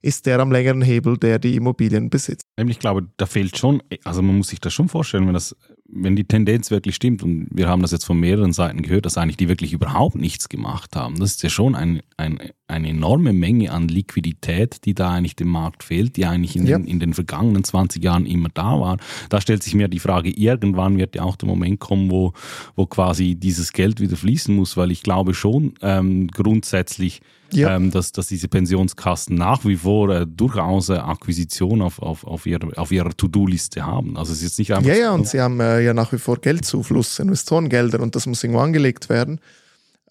ist 0.00 0.26
der 0.26 0.40
am 0.40 0.52
längeren 0.52 0.82
Hebel, 0.82 1.16
der 1.16 1.38
die 1.38 1.56
Immobilien 1.56 2.10
besitzt. 2.10 2.46
Ich 2.56 2.78
glaube, 2.78 3.08
da 3.16 3.26
fehlt 3.26 3.58
schon, 3.58 3.82
also 4.04 4.22
man 4.22 4.36
muss 4.36 4.48
sich 4.48 4.60
das 4.60 4.72
schon 4.72 4.88
vorstellen, 4.88 5.26
wenn 5.26 5.34
das 5.34 5.56
wenn 5.90 6.16
die 6.16 6.24
Tendenz 6.24 6.70
wirklich 6.70 6.94
stimmt, 6.94 7.22
und 7.22 7.48
wir 7.50 7.66
haben 7.66 7.80
das 7.80 7.92
jetzt 7.92 8.04
von 8.04 8.20
mehreren 8.20 8.52
Seiten 8.52 8.82
gehört, 8.82 9.06
dass 9.06 9.16
eigentlich 9.16 9.38
die 9.38 9.48
wirklich 9.48 9.72
überhaupt 9.72 10.16
nichts 10.16 10.48
gemacht 10.48 10.94
haben, 10.94 11.18
das 11.18 11.32
ist 11.32 11.42
ja 11.42 11.48
schon 11.48 11.74
ein, 11.74 12.02
ein, 12.18 12.38
eine 12.66 12.88
enorme 12.90 13.32
Menge 13.32 13.72
an 13.72 13.88
Liquidität, 13.88 14.84
die 14.84 14.94
da 14.94 15.12
eigentlich 15.12 15.34
dem 15.34 15.48
Markt 15.48 15.82
fehlt, 15.82 16.16
die 16.16 16.26
eigentlich 16.26 16.56
in, 16.56 16.66
ja. 16.66 16.78
den, 16.78 16.86
in 16.86 17.00
den 17.00 17.14
vergangenen 17.14 17.64
20 17.64 18.04
Jahren 18.04 18.26
immer 18.26 18.50
da 18.52 18.78
war. 18.78 18.98
Da 19.30 19.40
stellt 19.40 19.62
sich 19.62 19.74
mir 19.74 19.88
die 19.88 19.98
Frage, 19.98 20.30
irgendwann 20.30 20.98
wird 20.98 21.16
ja 21.16 21.22
auch 21.22 21.36
der 21.36 21.48
Moment 21.48 21.80
kommen, 21.80 22.10
wo, 22.10 22.34
wo 22.76 22.84
quasi 22.84 23.34
dieses 23.34 23.72
Geld 23.72 23.98
wieder 24.00 24.16
fließen 24.16 24.54
muss, 24.54 24.76
weil 24.76 24.90
ich 24.90 25.02
glaube 25.02 25.32
schon 25.32 25.72
ähm, 25.80 26.28
grundsätzlich, 26.28 27.22
ja. 27.52 27.76
ähm, 27.76 27.90
dass, 27.90 28.12
dass 28.12 28.26
diese 28.28 28.48
Pensionskassen 28.48 29.36
nach 29.36 29.64
wie 29.64 29.76
vor 29.76 30.10
äh, 30.10 30.26
durchaus 30.26 30.88
äh, 30.88 30.94
Akquisition 30.94 31.82
auf, 31.82 32.00
auf, 32.00 32.24
auf 32.24 32.46
ihrer, 32.46 32.76
auf 32.76 32.92
ihrer 32.92 33.16
To-Do-Liste 33.16 33.84
haben. 33.84 34.16
Also 34.16 34.32
es 34.32 34.38
ist 34.38 34.44
jetzt 34.44 34.58
nicht 34.58 34.72
einfach. 34.72 34.88
Ja, 34.88 34.96
ja, 34.96 35.12
und 35.12 35.28
sie 35.28 35.40
haben 35.40 35.60
äh, 35.60 35.80
ja 35.80 35.94
nach 35.94 36.12
wie 36.12 36.18
vor 36.18 36.38
Geldzufluss, 36.38 37.18
Investorengelder 37.18 38.00
und 38.00 38.14
das 38.14 38.26
muss 38.26 38.42
irgendwo 38.42 38.60
angelegt 38.60 39.08
werden. 39.08 39.40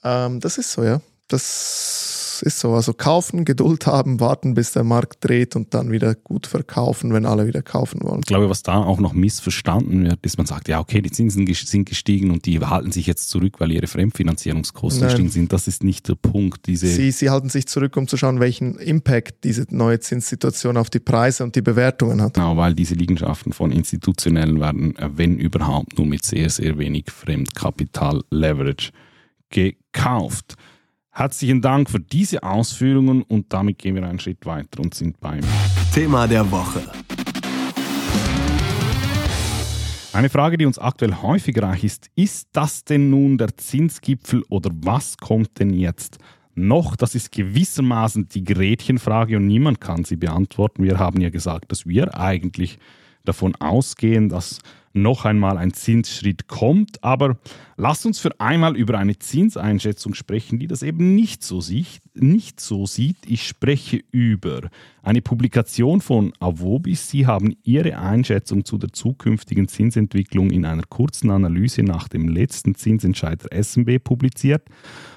Ähm, 0.04 0.40
das 0.40 0.58
ist 0.58 0.72
so, 0.72 0.84
ja. 0.84 1.02
Das 1.28 2.27
ist 2.42 2.60
so. 2.60 2.74
Also 2.74 2.94
kaufen, 2.94 3.46
Geduld 3.46 3.88
haben, 3.88 4.20
warten, 4.20 4.54
bis 4.54 4.72
der 4.72 4.84
Markt 4.84 5.24
dreht 5.24 5.56
und 5.56 5.74
dann 5.74 5.92
wieder 5.92 6.16
gut 6.16 6.48
verkaufen, 6.48 7.14
wenn 7.14 7.26
alle 7.26 7.48
wieder 7.48 7.62
kaufen 7.62 8.02
wollen. 8.04 8.20
Ich 8.20 8.28
glaube, 8.28 8.50
was 8.50 8.64
da 8.64 8.78
auch 8.78 9.00
noch 9.00 9.14
missverstanden 9.14 10.06
wird, 10.06 10.26
ist, 10.26 10.38
man 10.38 10.46
sagt, 10.46 10.68
ja, 10.68 10.80
okay, 10.80 11.02
die 11.02 11.12
Zinsen 11.12 11.48
sind 11.48 11.86
gestiegen 11.86 12.32
und 12.32 12.46
die 12.46 12.60
halten 12.60 12.92
sich 12.92 13.08
jetzt 13.08 13.30
zurück, 13.30 13.60
weil 13.60 13.72
ihre 13.72 13.88
Fremdfinanzierungskosten 13.88 15.02
Nein. 15.02 15.10
gestiegen 15.10 15.30
sind. 15.30 15.54
Das 15.54 15.68
ist 15.68 15.84
nicht 15.84 16.08
der 16.08 16.16
Punkt. 16.16 16.68
Diese 16.68 16.88
sie, 16.88 17.12
sie 17.12 17.30
halten 17.30 17.50
sich 17.50 17.68
zurück, 17.68 17.96
um 17.98 18.08
zu 18.08 18.18
schauen, 18.18 18.40
welchen 18.40 18.76
Impact 18.78 19.44
diese 19.44 19.66
neue 19.70 20.00
Zinssituation 20.00 20.78
auf 20.78 20.90
die 20.90 21.00
Preise 21.00 21.44
und 21.44 21.56
die 21.56 21.62
Bewertungen 21.62 22.22
hat. 22.22 22.36
Genau, 22.36 22.58
weil 22.58 22.74
diese 22.74 22.96
Liegenschaften 22.96 23.54
von 23.54 23.72
Institutionellen 23.72 24.60
werden, 24.60 24.96
äh, 24.98 25.10
wenn 25.16 25.38
überhaupt, 25.38 25.98
nur 25.98 26.08
mit 26.08 26.26
sehr, 26.26 26.50
sehr 26.50 26.78
wenig 26.78 27.06
Fremdkapital-Leverage 27.10 28.92
gekauft. 29.50 30.56
Herzlichen 31.18 31.64
Dank 31.64 31.90
für 31.90 32.00
diese 32.00 32.44
Ausführungen 32.44 33.24
und 33.24 33.52
damit 33.52 33.80
gehen 33.80 33.96
wir 33.96 34.08
einen 34.08 34.20
Schritt 34.20 34.46
weiter 34.46 34.82
und 34.84 34.94
sind 34.94 35.20
beim 35.20 35.40
Thema 35.92 36.28
der 36.28 36.52
Woche. 36.52 36.84
Eine 40.14 40.30
Frage, 40.30 40.60
die 40.60 40.68
uns 40.68 40.78
aktuell 40.78 41.16
häufig 41.16 41.60
reicht, 41.60 41.84
ist, 41.84 42.12
ist 42.14 42.50
das 42.52 42.84
denn 42.84 43.10
nun 43.10 43.40
der 43.40 43.58
Zinsgipfel 43.58 44.44
oder 44.50 44.70
was 44.72 45.18
kommt 45.18 45.58
denn 45.58 45.74
jetzt 45.74 46.20
noch? 46.54 46.96
Das 46.96 47.16
ist 47.16 47.32
gewissermaßen 47.32 48.30
die 48.30 48.44
Gretchenfrage 48.44 49.38
und 49.38 49.48
niemand 49.48 49.82
kann 49.82 50.04
sie 50.04 50.18
beantworten. 50.18 50.84
Wir 50.84 51.00
haben 51.00 51.20
ja 51.20 51.32
gesagt, 51.32 51.72
dass 51.72 51.88
wir 51.88 52.16
eigentlich 52.16 52.78
davon 53.28 53.56
ausgehen, 53.56 54.30
dass 54.30 54.60
noch 54.98 55.26
einmal 55.26 55.58
ein 55.58 55.74
Zinsschritt 55.74 56.48
kommt. 56.48 57.04
Aber 57.04 57.38
lasst 57.78 58.06
uns 58.06 58.20
für 58.20 58.40
einmal 58.40 58.76
über 58.76 58.98
eine 58.98 59.18
Zinseinschätzung 59.18 60.14
sprechen, 60.14 60.60
die 60.60 60.68
das 60.68 60.84
eben 60.84 61.16
nicht 61.16 61.44
so, 61.44 61.62
sieht, 61.62 62.02
nicht 62.16 62.60
so 62.60 62.86
sieht. 62.86 63.18
Ich 63.28 63.48
spreche 63.48 64.02
über 64.12 64.70
eine 65.04 65.22
Publikation 65.22 66.02
von 66.02 66.34
Avobis. 66.40 67.10
Sie 67.10 67.26
haben 67.26 67.56
ihre 67.64 67.98
Einschätzung 67.98 68.66
zu 68.66 68.78
der 68.78 68.92
zukünftigen 68.92 69.68
Zinsentwicklung 69.68 70.50
in 70.50 70.66
einer 70.66 70.84
kurzen 70.84 71.30
Analyse 71.30 71.84
nach 71.84 72.08
dem 72.08 72.28
letzten 72.28 72.76
Zinsentscheid 72.76 73.44
der 73.44 73.64
SMB 73.64 74.04
publiziert. 74.04 74.64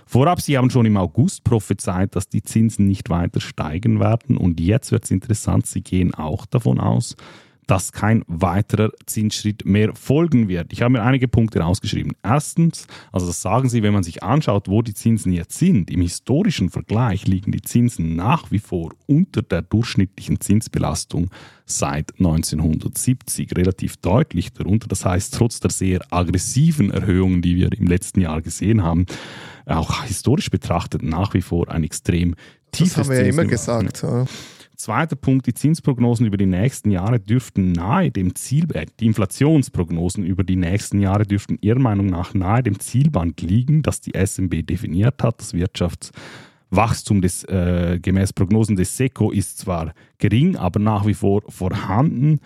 Vorab, 0.07 0.41
Sie 0.41 0.59
haben 0.59 0.71
schon 0.71 0.87
im 0.87 0.97
August 0.97 1.45
prophezeit, 1.45 2.17
dass 2.17 2.29
die 2.29 2.43
Zinsen 2.43 2.87
nicht 2.87 3.11
weiter 3.11 3.41
steigen 3.41 4.01
werden. 4.01 4.37
Und 4.37 4.59
jetzt 4.61 4.91
wird 4.91 5.05
es 5.05 5.11
interessant, 5.11 5.67
Sie 5.67 5.83
gehen 5.83 6.15
auch 6.15 6.47
davon 6.47 6.81
aus, 6.81 7.17
dass 7.71 7.93
kein 7.93 8.25
weiterer 8.27 8.91
Zinsschritt 9.07 9.65
mehr 9.65 9.95
folgen 9.95 10.49
wird. 10.49 10.73
Ich 10.73 10.83
habe 10.83 10.91
mir 10.91 11.03
einige 11.03 11.29
Punkte 11.29 11.61
rausgeschrieben. 11.61 12.15
Erstens, 12.21 12.89
also 13.13 13.29
das 13.29 13.43
sagen 13.43 13.69
Sie, 13.69 13.85
wenn 13.85 13.93
man 13.93 14.03
sich 14.03 14.25
anschaut, 14.25 14.67
wo 14.69 14.83
die 14.83 14.93
Zinsen 14.93 15.33
jetzt 15.33 15.57
sind, 15.57 15.89
im 15.89 16.01
historischen 16.01 16.71
Vergleich 16.71 17.29
liegen 17.29 17.53
die 17.53 17.63
Zinsen 17.63 18.17
nach 18.17 18.51
wie 18.51 18.59
vor 18.59 18.91
unter 19.07 19.43
der 19.43 19.63
durchschnittlichen 19.63 20.41
Zinsbelastung 20.41 21.31
seit 21.65 22.13
1970 22.19 23.57
relativ 23.57 23.99
deutlich 23.99 24.53
darunter. 24.53 24.89
Das 24.89 25.05
heißt, 25.05 25.33
trotz 25.35 25.61
der 25.61 25.71
sehr 25.71 26.01
aggressiven 26.11 26.91
Erhöhungen, 26.91 27.41
die 27.41 27.55
wir 27.55 27.71
im 27.73 27.87
letzten 27.87 28.21
Jahr 28.21 28.43
gesehen 28.43 28.83
haben, 28.83 29.07
auch 29.67 30.03
historisch 30.03 30.51
betrachtet 30.51 31.05
nach 31.05 31.35
wie 31.35 31.43
vor 31.43 31.71
ein 31.71 31.85
extrem 31.85 32.35
tiefes 32.73 32.95
Das 32.95 33.05
haben 33.05 33.11
wir 33.11 33.23
ja 33.23 33.29
immer 33.29 33.45
gesagt. 33.45 34.03
Ja. 34.03 34.27
Zweiter 34.81 35.15
Punkt, 35.15 35.47
die 35.47 35.53
Zinsprognosen 35.53 36.25
über 36.25 36.39
die 36.39 36.47
nächsten 36.47 36.91
Jahre 36.91 37.21
dürften 37.21 37.73
nahe 37.73 38.11
dem 38.11 38.35
Zielband, 38.35 38.91
die 38.99 39.05
Inflationsprognosen 39.05 40.25
über 40.25 40.43
die 40.43 40.57
nächsten 40.57 41.01
Jahre 41.01 41.27
dürften 41.27 41.59
Ihrer 41.61 41.79
Meinung 41.79 42.07
nach 42.07 42.33
nahe 42.33 42.63
dem 42.63 42.81
Zielband 42.81 43.43
liegen, 43.43 43.83
das 43.83 44.01
die 44.01 44.13
SMB 44.17 44.67
definiert 44.67 45.23
hat, 45.23 45.39
das 45.39 45.53
Wirtschafts 45.53 46.13
Wachstum 46.71 47.21
des, 47.21 47.45
äh, 47.45 47.99
gemäß 48.01 48.33
Prognosen 48.33 48.75
des 48.75 48.97
SECO 48.97 49.31
ist 49.33 49.59
zwar 49.59 49.93
gering, 50.17 50.57
aber 50.57 50.81
nach 50.81 51.07
wie 51.07 51.15
vor 51.15 51.43
vorhanden. 51.49 52.41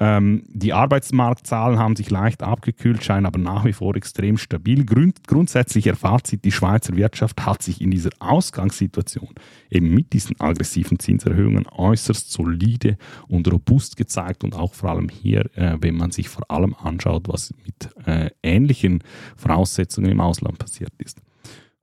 Ähm, 0.00 0.44
die 0.46 0.72
Arbeitsmarktzahlen 0.72 1.78
haben 1.78 1.96
sich 1.96 2.08
leicht 2.08 2.42
abgekühlt, 2.42 3.02
scheinen 3.02 3.26
aber 3.26 3.38
nach 3.38 3.64
wie 3.64 3.72
vor 3.72 3.96
extrem 3.96 4.38
stabil. 4.38 4.84
Grund, 4.84 5.26
grundsätzlicher 5.26 5.96
Fazit, 5.96 6.44
die 6.44 6.52
Schweizer 6.52 6.96
Wirtschaft 6.96 7.44
hat 7.44 7.62
sich 7.62 7.80
in 7.80 7.90
dieser 7.90 8.10
Ausgangssituation 8.20 9.30
eben 9.70 9.92
mit 9.92 10.12
diesen 10.12 10.40
aggressiven 10.40 11.00
Zinserhöhungen 11.00 11.66
äußerst 11.66 12.30
solide 12.30 12.96
und 13.26 13.50
robust 13.50 13.96
gezeigt 13.96 14.44
und 14.44 14.54
auch 14.54 14.74
vor 14.74 14.90
allem 14.90 15.08
hier, 15.08 15.50
äh, 15.56 15.76
wenn 15.80 15.96
man 15.96 16.12
sich 16.12 16.28
vor 16.28 16.48
allem 16.48 16.74
anschaut, 16.74 17.26
was 17.26 17.52
mit 17.64 18.06
äh, 18.06 18.30
ähnlichen 18.42 19.02
Voraussetzungen 19.36 20.12
im 20.12 20.20
Ausland 20.20 20.58
passiert 20.58 20.92
ist. 20.98 21.20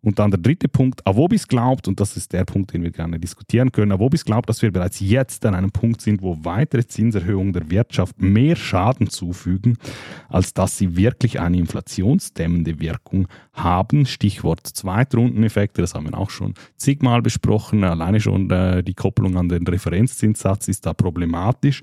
Und 0.05 0.19
dann 0.19 0.29
der 0.29 0.39
dritte 0.39 0.67
Punkt, 0.67 1.05
Avobis 1.07 1.47
glaubt, 1.47 1.88
und 1.88 2.00
das 2.00 2.15
ist 2.15 2.31
der 2.31 2.45
Punkt, 2.45 2.71
den 2.71 2.83
wir 2.83 2.91
gerne 2.91 3.19
diskutieren 3.19 3.71
können, 3.71 3.91
Avobis 3.91 4.24
glaubt, 4.24 4.47
dass 4.47 4.62
wir 4.62 4.71
bereits 4.71 5.00
jetzt 5.00 5.43
an 5.47 5.55
einem 5.55 5.71
Punkt 5.71 6.00
sind, 6.00 6.21
wo 6.21 6.38
weitere 6.43 6.85
Zinserhöhungen 6.85 7.53
der 7.53 7.71
Wirtschaft 7.71 8.21
mehr 8.21 8.55
Schaden 8.55 9.09
zufügen, 9.09 9.79
als 10.29 10.53
dass 10.53 10.77
sie 10.77 10.95
wirklich 10.95 11.39
eine 11.39 11.57
inflationsdämmende 11.57 12.79
Wirkung 12.79 13.27
haben. 13.53 14.05
Stichwort 14.05 14.67
Zweitrundeneffekte, 14.67 15.81
das 15.81 15.95
haben 15.95 16.07
wir 16.07 16.15
auch 16.15 16.29
schon 16.29 16.53
zigmal 16.77 17.24
besprochen. 17.24 17.83
Alleine 17.83 18.19
schon 18.19 18.51
äh, 18.51 18.83
die 18.83 18.93
Kopplung 18.93 19.38
an 19.38 19.50
den 19.50 19.65
Referenzzinssatz 19.65 20.67
ist 20.67 20.85
da 20.85 20.93
problematisch. 20.93 21.81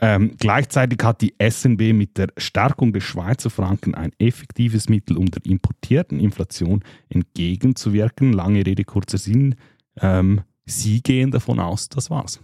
Ähm, 0.00 0.32
gleichzeitig 0.38 1.02
hat 1.02 1.22
die 1.22 1.34
SNB 1.40 1.94
mit 1.94 2.18
der 2.18 2.28
Stärkung 2.36 2.92
des 2.92 3.04
Schweizer 3.04 3.48
Franken 3.48 3.94
ein 3.94 4.12
effektives 4.18 4.88
Mittel, 4.88 5.16
um 5.16 5.26
der 5.26 5.44
importierten 5.46 6.20
Inflation 6.20 6.84
entgegenzuwirken. 7.08 8.32
Lange 8.32 8.66
Rede, 8.66 8.84
kurzer 8.84 9.18
Sinn. 9.18 9.54
Ähm, 10.00 10.42
Sie 10.66 11.00
gehen 11.00 11.30
davon 11.30 11.60
aus, 11.60 11.88
das 11.88 12.10
war's. 12.10 12.40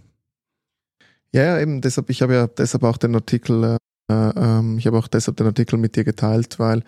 Ja, 1.33 1.43
ja, 1.43 1.59
eben 1.59 1.81
deshalb, 1.81 2.09
ich 2.09 2.21
habe 2.21 2.33
ja 2.33 2.47
deshalb 2.47 2.83
auch 2.83 2.97
den 2.97 3.15
Artikel, 3.15 3.77
äh, 4.09 4.13
äh, 4.13 4.77
ich 4.77 4.87
habe 4.87 4.97
auch 4.97 5.07
deshalb 5.07 5.37
den 5.37 5.47
Artikel 5.47 5.77
mit 5.77 5.95
dir 5.95 6.03
geteilt, 6.03 6.57
weil 6.57 6.83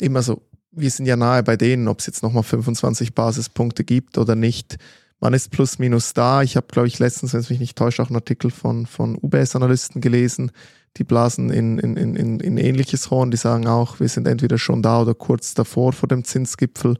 immer 0.00 0.22
so, 0.22 0.42
wir 0.72 0.90
sind 0.90 1.06
ja 1.06 1.16
nahe 1.16 1.42
bei 1.42 1.56
denen, 1.56 1.86
ob 1.86 2.00
es 2.00 2.06
jetzt 2.06 2.22
nochmal 2.22 2.42
25 2.42 3.14
Basispunkte 3.14 3.84
gibt 3.84 4.18
oder 4.18 4.34
nicht 4.34 4.78
man 5.24 5.32
ist 5.32 5.50
plus 5.50 5.78
minus 5.78 6.12
da. 6.12 6.42
Ich 6.42 6.54
habe, 6.54 6.66
glaube 6.70 6.86
ich, 6.86 6.98
letztens, 6.98 7.32
wenn 7.32 7.40
es 7.40 7.48
mich 7.48 7.58
nicht 7.58 7.78
täuscht, 7.78 7.98
auch 7.98 8.08
einen 8.08 8.16
Artikel 8.16 8.50
von, 8.50 8.84
von 8.84 9.16
UBS-Analysten 9.16 10.02
gelesen, 10.02 10.52
die 10.98 11.04
blasen 11.04 11.48
in, 11.48 11.78
in, 11.78 11.96
in, 11.96 12.40
in 12.40 12.58
ähnliches 12.58 13.10
Horn, 13.10 13.30
die 13.30 13.38
sagen 13.38 13.66
auch, 13.66 14.00
wir 14.00 14.08
sind 14.08 14.28
entweder 14.28 14.58
schon 14.58 14.82
da 14.82 15.00
oder 15.00 15.14
kurz 15.14 15.54
davor 15.54 15.94
vor 15.94 16.10
dem 16.10 16.24
Zinsgipfel. 16.24 16.98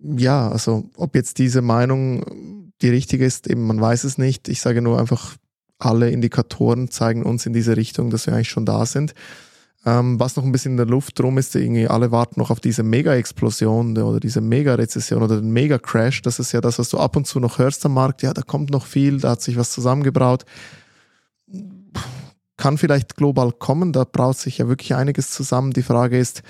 Ja, 0.00 0.48
also 0.48 0.88
ob 0.96 1.16
jetzt 1.16 1.38
diese 1.38 1.62
Meinung 1.62 2.70
die 2.80 2.90
richtige 2.90 3.26
ist, 3.26 3.48
eben 3.50 3.66
man 3.66 3.80
weiß 3.80 4.04
es 4.04 4.18
nicht. 4.18 4.48
Ich 4.48 4.60
sage 4.60 4.80
nur 4.80 5.00
einfach, 5.00 5.36
alle 5.78 6.10
Indikatoren 6.10 6.92
zeigen 6.92 7.24
uns 7.24 7.44
in 7.44 7.52
diese 7.52 7.76
Richtung, 7.76 8.10
dass 8.10 8.28
wir 8.28 8.34
eigentlich 8.34 8.50
schon 8.50 8.66
da 8.66 8.86
sind. 8.86 9.14
Ähm, 9.86 10.18
was 10.18 10.34
noch 10.34 10.42
ein 10.42 10.50
bisschen 10.50 10.72
in 10.72 10.78
der 10.78 10.86
Luft 10.86 11.16
drum 11.20 11.38
ist, 11.38 11.54
irgendwie 11.54 11.86
alle 11.86 12.10
warten 12.10 12.40
noch 12.40 12.50
auf 12.50 12.58
diese 12.58 12.82
Mega-Explosion 12.82 13.96
oder 13.96 14.18
diese 14.18 14.40
Mega-Rezession 14.40 15.22
oder 15.22 15.40
den 15.40 15.52
Mega-Crash. 15.52 16.22
Das 16.22 16.40
ist 16.40 16.50
ja 16.50 16.60
das, 16.60 16.80
was 16.80 16.88
du 16.88 16.98
ab 16.98 17.14
und 17.14 17.28
zu 17.28 17.38
noch 17.38 17.58
hörst 17.58 17.86
am 17.86 17.94
Markt. 17.94 18.22
Ja, 18.22 18.34
da 18.34 18.42
kommt 18.42 18.70
noch 18.70 18.84
viel, 18.84 19.20
da 19.20 19.30
hat 19.30 19.42
sich 19.42 19.56
was 19.56 19.70
zusammengebraut. 19.70 20.44
Kann 22.56 22.78
vielleicht 22.78 23.16
global 23.16 23.52
kommen, 23.52 23.92
da 23.92 24.02
braut 24.02 24.38
sich 24.38 24.58
ja 24.58 24.66
wirklich 24.66 24.96
einiges 24.96 25.30
zusammen. 25.30 25.70
Die 25.70 25.84
Frage 25.84 26.18
ist, 26.18 26.42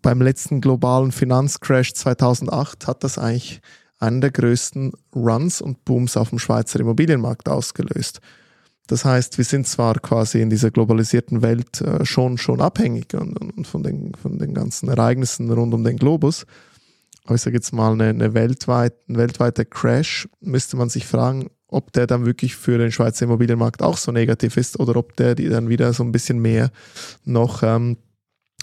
beim 0.00 0.22
letzten 0.22 0.60
globalen 0.60 1.10
Finanzcrash 1.10 1.92
2008 1.94 2.86
hat 2.86 3.02
das 3.02 3.18
eigentlich 3.18 3.60
einen 3.98 4.20
der 4.20 4.30
größten 4.30 4.92
Runs 5.12 5.60
und 5.60 5.84
Booms 5.84 6.16
auf 6.16 6.28
dem 6.28 6.38
Schweizer 6.38 6.78
Immobilienmarkt 6.78 7.48
ausgelöst. 7.48 8.20
Das 8.88 9.04
heißt, 9.04 9.36
wir 9.36 9.44
sind 9.44 9.68
zwar 9.68 10.00
quasi 10.00 10.40
in 10.40 10.50
dieser 10.50 10.70
globalisierten 10.70 11.42
Welt 11.42 11.80
äh, 11.82 12.04
schon, 12.04 12.38
schon 12.38 12.60
abhängig 12.60 13.14
und, 13.14 13.36
und, 13.36 13.66
von, 13.66 13.82
den, 13.82 14.14
von 14.14 14.38
den 14.38 14.54
ganzen 14.54 14.88
Ereignissen 14.88 15.50
rund 15.50 15.74
um 15.74 15.84
den 15.84 15.96
Globus, 15.96 16.46
aber 17.24 17.34
ich 17.34 17.42
sage 17.42 17.56
jetzt 17.56 17.72
mal, 17.72 17.92
eine, 17.92 18.08
eine 18.08 18.32
weltweit, 18.32 18.94
ein 19.08 19.18
weltweiter 19.18 19.66
Crash, 19.66 20.26
müsste 20.40 20.78
man 20.78 20.88
sich 20.88 21.06
fragen, 21.06 21.50
ob 21.66 21.92
der 21.92 22.06
dann 22.06 22.24
wirklich 22.24 22.56
für 22.56 22.78
den 22.78 22.90
Schweizer 22.90 23.26
Immobilienmarkt 23.26 23.82
auch 23.82 23.98
so 23.98 24.10
negativ 24.10 24.56
ist 24.56 24.80
oder 24.80 24.96
ob 24.96 25.14
der 25.16 25.34
die 25.34 25.50
dann 25.50 25.68
wieder 25.68 25.92
so 25.92 26.02
ein 26.02 26.10
bisschen 26.10 26.38
mehr 26.38 26.70
noch 27.26 27.62
ähm, 27.62 27.98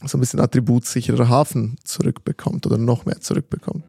so 0.04 0.18
ein 0.18 0.22
bisschen 0.22 0.40
attributssicherer 0.40 1.30
Hafen 1.30 1.78
zurückbekommt 1.84 2.66
oder 2.66 2.80
noch 2.80 3.06
mehr 3.06 3.22
zurückbekommt. 3.22 3.86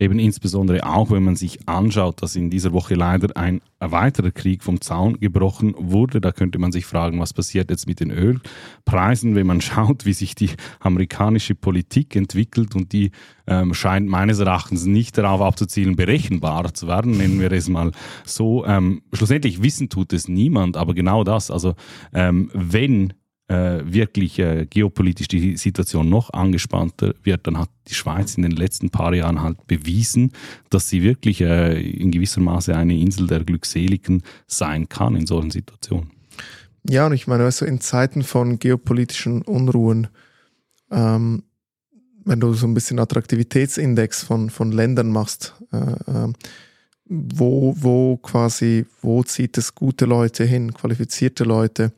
Eben 0.00 0.18
insbesondere 0.18 0.86
auch, 0.86 1.10
wenn 1.10 1.22
man 1.22 1.36
sich 1.36 1.68
anschaut, 1.68 2.22
dass 2.22 2.34
in 2.34 2.48
dieser 2.48 2.72
Woche 2.72 2.94
leider 2.94 3.36
ein 3.36 3.60
weiterer 3.80 4.30
Krieg 4.30 4.62
vom 4.62 4.80
Zaun 4.80 5.20
gebrochen 5.20 5.74
wurde. 5.76 6.22
Da 6.22 6.32
könnte 6.32 6.58
man 6.58 6.72
sich 6.72 6.86
fragen, 6.86 7.20
was 7.20 7.34
passiert 7.34 7.70
jetzt 7.70 7.86
mit 7.86 8.00
den 8.00 8.10
Ölpreisen, 8.10 9.34
wenn 9.34 9.46
man 9.46 9.60
schaut, 9.60 10.06
wie 10.06 10.14
sich 10.14 10.34
die 10.34 10.50
amerikanische 10.80 11.54
Politik 11.54 12.16
entwickelt 12.16 12.74
und 12.74 12.94
die 12.94 13.10
ähm, 13.46 13.74
scheint 13.74 14.08
meines 14.08 14.38
Erachtens 14.38 14.86
nicht 14.86 15.18
darauf 15.18 15.42
abzuzielen, 15.42 15.96
berechenbar 15.96 16.72
zu 16.72 16.88
werden, 16.88 17.18
nennen 17.18 17.38
wir 17.38 17.52
es 17.52 17.68
mal 17.68 17.90
so. 18.24 18.64
Ähm, 18.64 19.02
schlussendlich 19.12 19.62
wissen 19.62 19.90
tut 19.90 20.14
es 20.14 20.28
niemand, 20.28 20.78
aber 20.78 20.94
genau 20.94 21.24
das. 21.24 21.50
Also 21.50 21.74
ähm, 22.14 22.50
wenn 22.54 23.12
äh, 23.50 23.82
wirklich 23.84 24.38
äh, 24.38 24.66
geopolitisch 24.66 25.26
die 25.26 25.56
Situation 25.56 26.08
noch 26.08 26.32
angespannter 26.32 27.14
wird, 27.24 27.46
dann 27.48 27.58
hat 27.58 27.68
die 27.88 27.94
Schweiz 27.94 28.36
in 28.36 28.44
den 28.44 28.52
letzten 28.52 28.90
paar 28.90 29.12
Jahren 29.12 29.42
halt 29.42 29.66
bewiesen, 29.66 30.32
dass 30.70 30.88
sie 30.88 31.02
wirklich 31.02 31.40
äh, 31.40 31.80
in 31.80 32.12
gewisser 32.12 32.40
Maße 32.40 32.76
eine 32.76 32.96
Insel 32.96 33.26
der 33.26 33.42
Glückseligen 33.42 34.22
sein 34.46 34.88
kann 34.88 35.16
in 35.16 35.26
solchen 35.26 35.50
Situationen. 35.50 36.10
Ja, 36.88 37.06
und 37.06 37.12
ich 37.12 37.26
meine, 37.26 37.44
also 37.44 37.66
in 37.66 37.80
Zeiten 37.80 38.22
von 38.22 38.60
geopolitischen 38.60 39.42
Unruhen, 39.42 40.06
ähm, 40.92 41.42
wenn 42.24 42.38
du 42.38 42.54
so 42.54 42.68
ein 42.68 42.74
bisschen 42.74 43.00
Attraktivitätsindex 43.00 44.22
von, 44.22 44.50
von 44.50 44.70
Ländern 44.70 45.10
machst, 45.10 45.54
äh, 45.72 45.76
äh, 45.76 46.32
wo, 47.04 47.74
wo 47.76 48.16
quasi, 48.18 48.86
wo 49.02 49.24
zieht 49.24 49.58
es 49.58 49.74
gute 49.74 50.04
Leute 50.04 50.44
hin, 50.44 50.72
qualifizierte 50.72 51.42
Leute, 51.42 51.92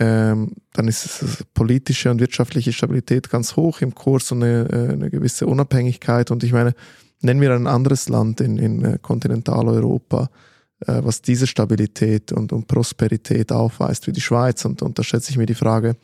ähm, 0.00 0.52
dann 0.72 0.86
ist 0.86 1.04
es 1.04 1.44
politische 1.54 2.10
und 2.10 2.20
wirtschaftliche 2.20 2.72
Stabilität 2.72 3.30
ganz 3.30 3.56
hoch 3.56 3.80
im 3.80 3.94
Kurs 3.94 4.30
und 4.30 4.44
eine, 4.44 4.68
äh, 4.70 4.92
eine 4.92 5.10
gewisse 5.10 5.46
Unabhängigkeit. 5.46 6.30
Und 6.30 6.44
ich 6.44 6.52
meine, 6.52 6.74
nennen 7.20 7.40
wir 7.40 7.52
ein 7.52 7.66
anderes 7.66 8.08
Land 8.08 8.40
in, 8.40 8.58
in 8.58 8.84
äh, 8.84 8.98
Kontinentaleuropa, 9.02 10.30
äh, 10.86 11.00
was 11.02 11.20
diese 11.20 11.48
Stabilität 11.48 12.30
und, 12.30 12.52
und 12.52 12.68
Prosperität 12.68 13.50
aufweist, 13.50 14.06
wie 14.06 14.12
die 14.12 14.20
Schweiz. 14.20 14.64
Und, 14.64 14.82
und 14.82 14.98
da 14.98 15.02
stellt 15.02 15.24
sich 15.24 15.36
mir 15.36 15.46
die 15.46 15.54
Frage, 15.54 15.96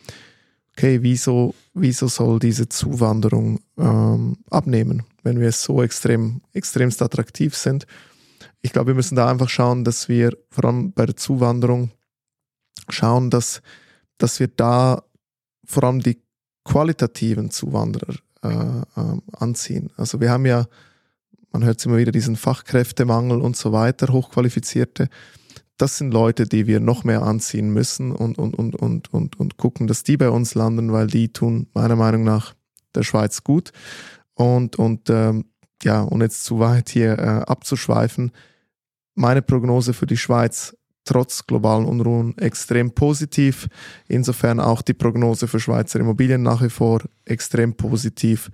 okay, 0.72 1.02
wieso, 1.02 1.54
wieso 1.72 2.08
soll 2.08 2.40
diese 2.40 2.68
Zuwanderung 2.68 3.60
ähm, 3.78 4.38
abnehmen, 4.50 5.04
wenn 5.22 5.38
wir 5.38 5.52
so 5.52 5.84
extrem, 5.84 6.40
extremst 6.52 7.00
attraktiv 7.00 7.54
sind? 7.54 7.86
Ich 8.60 8.72
glaube, 8.72 8.88
wir 8.88 8.94
müssen 8.94 9.14
da 9.14 9.30
einfach 9.30 9.48
schauen, 9.48 9.84
dass 9.84 10.08
wir 10.08 10.36
vor 10.50 10.64
allem 10.64 10.92
bei 10.92 11.06
der 11.06 11.16
Zuwanderung 11.16 11.90
schauen, 12.88 13.30
dass 13.30 13.62
dass 14.18 14.40
wir 14.40 14.48
da 14.48 15.02
vor 15.64 15.84
allem 15.84 16.00
die 16.00 16.20
qualitativen 16.64 17.50
Zuwanderer 17.50 18.14
äh, 18.42 18.48
äh, 18.48 19.18
anziehen. 19.32 19.90
Also 19.96 20.20
wir 20.20 20.30
haben 20.30 20.46
ja, 20.46 20.66
man 21.52 21.64
hört 21.64 21.84
immer 21.86 21.96
wieder 21.96 22.12
diesen 22.12 22.36
Fachkräftemangel 22.36 23.40
und 23.40 23.56
so 23.56 23.72
weiter, 23.72 24.12
hochqualifizierte. 24.12 25.08
Das 25.76 25.98
sind 25.98 26.12
Leute, 26.12 26.46
die 26.46 26.66
wir 26.66 26.80
noch 26.80 27.04
mehr 27.04 27.22
anziehen 27.22 27.70
müssen 27.70 28.12
und, 28.12 28.38
und, 28.38 28.54
und, 28.54 28.76
und, 28.76 29.12
und, 29.12 29.40
und 29.40 29.56
gucken, 29.56 29.86
dass 29.86 30.04
die 30.04 30.16
bei 30.16 30.30
uns 30.30 30.54
landen, 30.54 30.92
weil 30.92 31.06
die 31.06 31.32
tun 31.32 31.68
meiner 31.74 31.96
Meinung 31.96 32.22
nach 32.22 32.54
der 32.94 33.02
Schweiz 33.02 33.42
gut. 33.44 33.72
Und, 34.34 34.76
und 34.76 35.10
ähm, 35.10 35.46
ja, 35.82 36.02
um 36.02 36.22
jetzt 36.22 36.44
zu 36.44 36.58
weit 36.60 36.90
hier 36.90 37.18
äh, 37.18 37.44
abzuschweifen, 37.46 38.32
meine 39.14 39.42
Prognose 39.42 39.92
für 39.92 40.06
die 40.06 40.16
Schweiz 40.16 40.76
trotz 41.04 41.46
globalen 41.46 41.86
Unruhen 41.86 42.36
extrem 42.38 42.92
positiv. 42.92 43.68
Insofern 44.08 44.60
auch 44.60 44.82
die 44.82 44.94
Prognose 44.94 45.48
für 45.48 45.60
Schweizer 45.60 46.00
Immobilien 46.00 46.42
nach 46.42 46.62
wie 46.62 46.70
vor 46.70 47.02
extrem 47.24 47.74
positiv. 47.74 48.50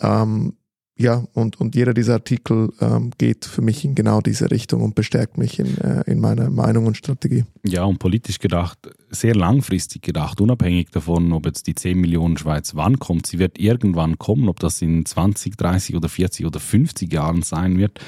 Ähm, 0.00 0.54
ja, 0.98 1.24
und, 1.32 1.60
und 1.60 1.74
jeder 1.76 1.94
dieser 1.94 2.14
Artikel 2.14 2.72
ähm, 2.80 3.12
geht 3.18 3.44
für 3.44 3.62
mich 3.62 3.84
in 3.84 3.94
genau 3.94 4.20
diese 4.20 4.50
Richtung 4.50 4.82
und 4.82 4.94
bestärkt 4.94 5.38
mich 5.38 5.58
in, 5.58 5.78
äh, 5.78 6.02
in 6.10 6.20
meiner 6.20 6.50
Meinung 6.50 6.86
und 6.86 6.96
Strategie. 6.96 7.44
Ja, 7.64 7.84
und 7.84 7.98
politisch 7.98 8.40
gedacht 8.40 8.78
sehr 9.10 9.34
langfristig 9.34 10.02
gedacht, 10.02 10.40
unabhängig 10.40 10.90
davon, 10.90 11.32
ob 11.32 11.46
jetzt 11.46 11.66
die 11.66 11.74
10 11.74 11.98
Millionen 11.98 12.36
Schweiz 12.36 12.74
wann 12.74 12.98
kommt. 12.98 13.26
Sie 13.26 13.38
wird 13.38 13.58
irgendwann 13.58 14.18
kommen, 14.18 14.48
ob 14.48 14.60
das 14.60 14.82
in 14.82 15.04
20, 15.04 15.56
30 15.56 15.96
oder 15.96 16.08
40 16.08 16.46
oder 16.46 16.60
50 16.60 17.12
Jahren 17.12 17.42
sein 17.42 17.78
wird. 17.78 18.00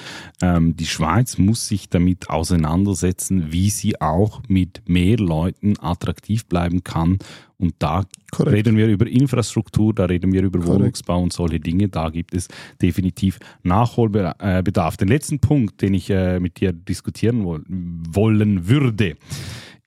Ähm, 0.42 0.76
die 0.76 0.86
Schweiz 0.86 1.38
muss 1.38 1.68
sich 1.68 1.88
damit 1.88 2.28
auseinandersetzen, 2.30 3.52
wie 3.52 3.70
sie 3.70 4.00
auch 4.00 4.42
mit 4.48 4.82
mehr 4.88 5.16
Leuten 5.16 5.74
attraktiv 5.80 6.46
bleiben 6.46 6.84
kann. 6.84 7.18
Und 7.60 7.74
da 7.78 8.04
Korrekt. 8.30 8.56
reden 8.56 8.76
wir 8.76 8.88
über 8.88 9.06
Infrastruktur, 9.06 9.94
da 9.94 10.06
reden 10.06 10.32
wir 10.32 10.42
über 10.42 10.58
Korrekt. 10.58 10.80
Wohnungsbau 10.80 11.22
und 11.22 11.32
solche 11.32 11.60
Dinge. 11.60 11.88
Da 11.88 12.08
gibt 12.08 12.34
es 12.34 12.48
definitiv 12.80 13.38
Nachholbedarf. 13.62 14.96
Den 14.96 15.08
letzten 15.08 15.40
Punkt, 15.40 15.82
den 15.82 15.94
ich 15.94 16.08
äh, 16.08 16.40
mit 16.40 16.60
dir 16.60 16.72
diskutieren 16.72 17.44
wollen 17.44 18.68
würde, 18.68 19.16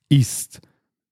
ist, 0.08 0.60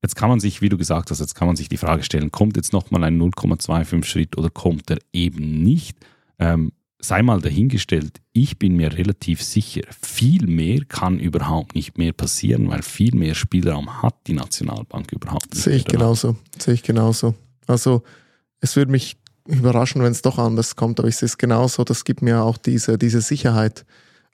jetzt 0.03 0.14
kann 0.14 0.29
man 0.29 0.38
sich, 0.38 0.62
wie 0.62 0.68
du 0.68 0.79
gesagt 0.79 1.11
hast, 1.11 1.18
jetzt 1.18 1.35
kann 1.35 1.48
man 1.48 1.57
sich 1.57 1.68
die 1.68 1.77
Frage 1.77 2.05
stellen, 2.05 2.31
kommt 2.31 2.57
jetzt 2.57 2.72
nochmal 2.72 3.03
ein 3.05 3.20
0,25 3.20 4.05
Schritt 4.05 4.38
oder 4.38 4.51
kommt 4.51 4.90
er 4.90 4.98
eben 5.12 5.62
nicht? 5.62 5.98
Ähm, 6.38 6.72
sei 7.04 7.22
mal 7.22 7.40
dahingestellt, 7.40 8.20
ich 8.32 8.58
bin 8.58 8.76
mir 8.76 8.96
relativ 8.96 9.42
sicher, 9.42 9.82
viel 10.00 10.46
mehr 10.46 10.84
kann 10.84 11.18
überhaupt 11.18 11.74
nicht 11.74 11.98
mehr 11.98 12.12
passieren, 12.12 12.70
weil 12.70 12.82
viel 12.82 13.14
mehr 13.14 13.34
Spielraum 13.34 14.02
hat 14.02 14.14
die 14.26 14.34
Nationalbank 14.34 15.12
überhaupt 15.12 15.52
nicht. 15.52 15.64
Sehe 15.64 15.76
ich 15.76 15.84
genauso, 15.84 16.36
sehe 16.58 16.74
ich 16.74 16.82
genauso. 16.82 17.34
Also 17.66 18.02
es 18.60 18.76
würde 18.76 18.92
mich 18.92 19.16
überraschen, 19.46 20.02
wenn 20.02 20.12
es 20.12 20.22
doch 20.22 20.38
anders 20.38 20.76
kommt, 20.76 21.00
aber 21.00 21.08
ich 21.08 21.16
sehe 21.16 21.26
es 21.26 21.38
genauso, 21.38 21.84
das 21.84 22.04
gibt 22.04 22.22
mir 22.22 22.42
auch 22.42 22.56
diese, 22.56 22.96
diese 22.96 23.20
Sicherheit 23.20 23.84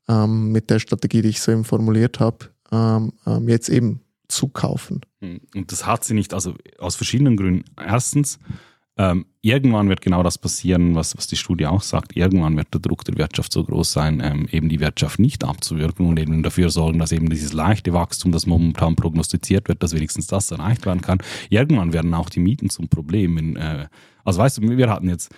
ähm, 0.09 0.53
mit 0.53 0.69
der 0.71 0.79
Strategie, 0.79 1.23
die 1.23 1.31
ich 1.31 1.41
so 1.41 1.53
eben 1.53 1.65
formuliert 1.65 2.21
habe, 2.21 2.51
ähm, 2.71 3.13
ähm, 3.27 3.49
jetzt 3.49 3.71
eben 3.71 4.01
zu 4.29 4.49
kaufen. 4.49 5.01
Hm, 5.21 5.41
und 5.55 5.73
das 5.73 5.87
hat 5.87 6.05
sie 6.05 6.15
nicht, 6.15 6.35
also 6.35 6.55
aus 6.79 6.97
verschiedenen 6.97 7.37
Gründen. 7.39 7.65
Erstens, 7.79 8.39
ähm, 8.99 9.27
irgendwann 9.43 9.89
wird 9.89 10.01
genau 10.01 10.25
das 10.25 10.39
passieren, 10.39 10.97
was, 10.97 11.17
was 11.17 11.29
die 11.29 11.37
Studie 11.37 11.67
auch 11.67 11.83
sagt. 11.83 12.17
Irgendwann 12.17 12.57
wird 12.57 12.75
der 12.75 12.81
Druck 12.81 13.05
der 13.05 13.17
Wirtschaft 13.17 13.53
so 13.53 13.63
groß 13.63 13.93
sein, 13.93 14.21
ähm, 14.23 14.49
eben 14.51 14.69
die 14.69 14.81
Wirtschaft 14.81 15.21
nicht 15.21 15.45
abzuwirken 15.45 16.07
und 16.07 16.19
eben 16.19 16.43
dafür 16.43 16.69
sorgen, 16.71 16.99
dass 16.99 17.13
eben 17.13 17.31
dieses 17.31 17.53
leichte 17.53 17.93
Wachstum, 17.93 18.33
das 18.33 18.47
momentan 18.47 18.97
prognostiziert 18.97 19.69
wird, 19.69 19.85
dass 19.85 19.95
wenigstens 19.95 20.27
das 20.27 20.51
erreicht 20.51 20.85
werden 20.85 21.01
kann. 21.01 21.19
Irgendwann 21.49 21.93
werden 21.93 22.13
auch 22.13 22.29
die 22.29 22.41
Mieten 22.41 22.71
zum 22.71 22.89
Problem. 22.89 23.39
In, 23.39 23.55
äh, 23.55 23.87
also 24.25 24.41
weißt 24.41 24.59
du, 24.59 24.63
wir 24.63 24.91
hatten 24.91 25.09
jetzt 25.09 25.33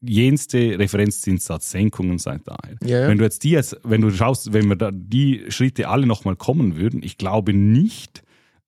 jenste 0.00 0.78
Referenzzinssatzsenkungen 0.78 2.18
seit 2.18 2.40
daher. 2.46 2.76
Ja. 2.82 3.08
Wenn 3.08 3.18
du 3.18 3.24
jetzt 3.24 3.44
die 3.44 3.50
jetzt, 3.50 3.78
wenn 3.84 4.00
du 4.00 4.10
schaust, 4.10 4.54
wenn 4.54 4.68
wir 4.70 4.76
da 4.76 4.90
die 4.90 5.44
Schritte 5.48 5.88
alle 5.88 6.06
nochmal 6.06 6.36
kommen 6.36 6.76
würden, 6.76 7.02
ich 7.02 7.18
glaube 7.18 7.52
nicht, 7.52 8.22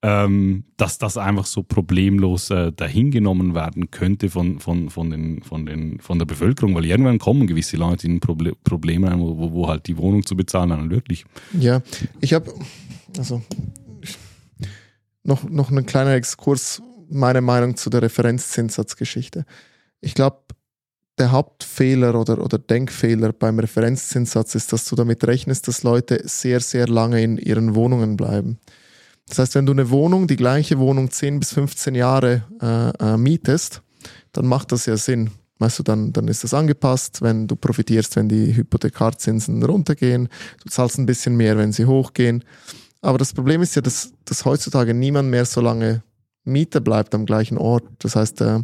ähm, 0.07 0.65
dass 0.77 0.99
das 0.99 1.17
einfach 1.17 1.47
so 1.47 1.63
problemlos 1.63 2.51
äh, 2.51 2.73
dahingenommen 2.73 3.55
werden 3.55 3.91
könnte 3.91 4.29
von, 4.29 4.61
von, 4.61 4.91
von, 4.91 5.09
den, 5.09 5.43
von, 5.43 5.65
den, 5.65 5.99
von 5.99 6.19
der 6.19 6.27
Bevölkerung, 6.27 6.75
weil 6.75 6.85
irgendwann 6.85 7.19
kommen 7.19 7.47
gewisse 7.47 7.79
Leute 7.79 8.07
in 8.07 8.21
Proble 8.21 8.53
Probleme, 8.65 9.19
wo, 9.19 9.51
wo 9.51 9.67
halt 9.67 9.87
die 9.87 9.97
Wohnung 9.97 10.27
zu 10.27 10.37
bezahlen 10.37 10.69
dann 10.69 10.91
wirklich. 10.91 11.25
Ja, 11.59 11.81
ich 12.21 12.35
habe 12.35 12.53
also 13.17 13.41
noch, 15.23 15.43
noch 15.45 15.71
einen 15.71 15.87
kleinen 15.87 16.13
Exkurs, 16.13 16.83
meine 17.09 17.41
Meinung 17.41 17.75
zu 17.79 17.89
der 17.89 18.03
Referenzzinssatzgeschichte. 18.03 19.47
Ich 20.03 20.15
glaube, 20.15 20.37
der 21.17 21.33
Hauptfehler 21.33 22.21
oder, 22.21 22.45
oder 22.45 22.59
Denkfehler 22.59 23.33
beim 23.33 23.59
Referenzzinssatz 23.59 24.55
ist, 24.55 24.71
dass 24.71 24.85
du 24.85 24.97
damit 24.97 25.27
rechnest, 25.27 25.67
dass 25.67 25.83
Leute 25.83 26.21
sehr, 26.25 26.61
sehr 26.61 26.89
lange 26.89 27.23
in 27.23 27.39
ihren 27.39 27.75
Wohnungen 27.75 28.19
bleiben. 28.19 28.59
Das 29.29 29.39
heißt, 29.39 29.55
wenn 29.55 29.67
du 29.67 29.73
eine 29.73 29.91
Wohnung, 29.91 30.27
die 30.27 30.37
gleiche 30.37 30.79
Wohnung 30.79 31.11
10 31.11 31.41
bis 31.41 31.53
15 31.53 31.95
Jahre 31.95 32.45
äh, 32.61 33.15
äh, 33.15 33.17
mietest, 33.17 33.83
dann 34.33 34.47
macht 34.47 34.73
das 34.73 34.87
ja 34.87 34.97
Sinn. 34.97 35.31
Weißt 35.59 35.79
du, 35.79 35.83
dann, 35.83 36.13
dann 36.13 36.29
ist 36.29 36.45
das 36.45 36.53
angepasst, 36.53 37.23
wenn 37.23 37.47
du 37.47 37.57
profitierst, 37.57 38.17
wenn 38.17 38.29
die 38.29 38.55
Hypothekarzinsen 38.55 39.63
runtergehen, 39.63 40.29
du 40.63 40.69
zahlst 40.69 40.99
ein 40.99 41.07
bisschen 41.07 41.37
mehr, 41.37 41.57
wenn 41.57 41.73
sie 41.73 41.87
hochgehen. 41.87 42.45
Aber 43.01 43.19
das 43.19 43.33
Problem 43.33 43.63
ist 43.63 43.77
ja, 43.77 43.83
dass, 43.83 44.13
dass 44.25 44.45
heutzutage 44.45 44.95
niemand 44.95 45.31
mehr 45.31 45.45
so 45.45 45.61
lange 45.61 46.03
Mieter 46.45 46.81
bleibt 46.81 47.15
am 47.15 47.25
gleichen 47.25 47.57
Ort. 47.57 47.85
Das 48.01 48.17
heißt, 48.17 48.41
äh, 48.41 48.61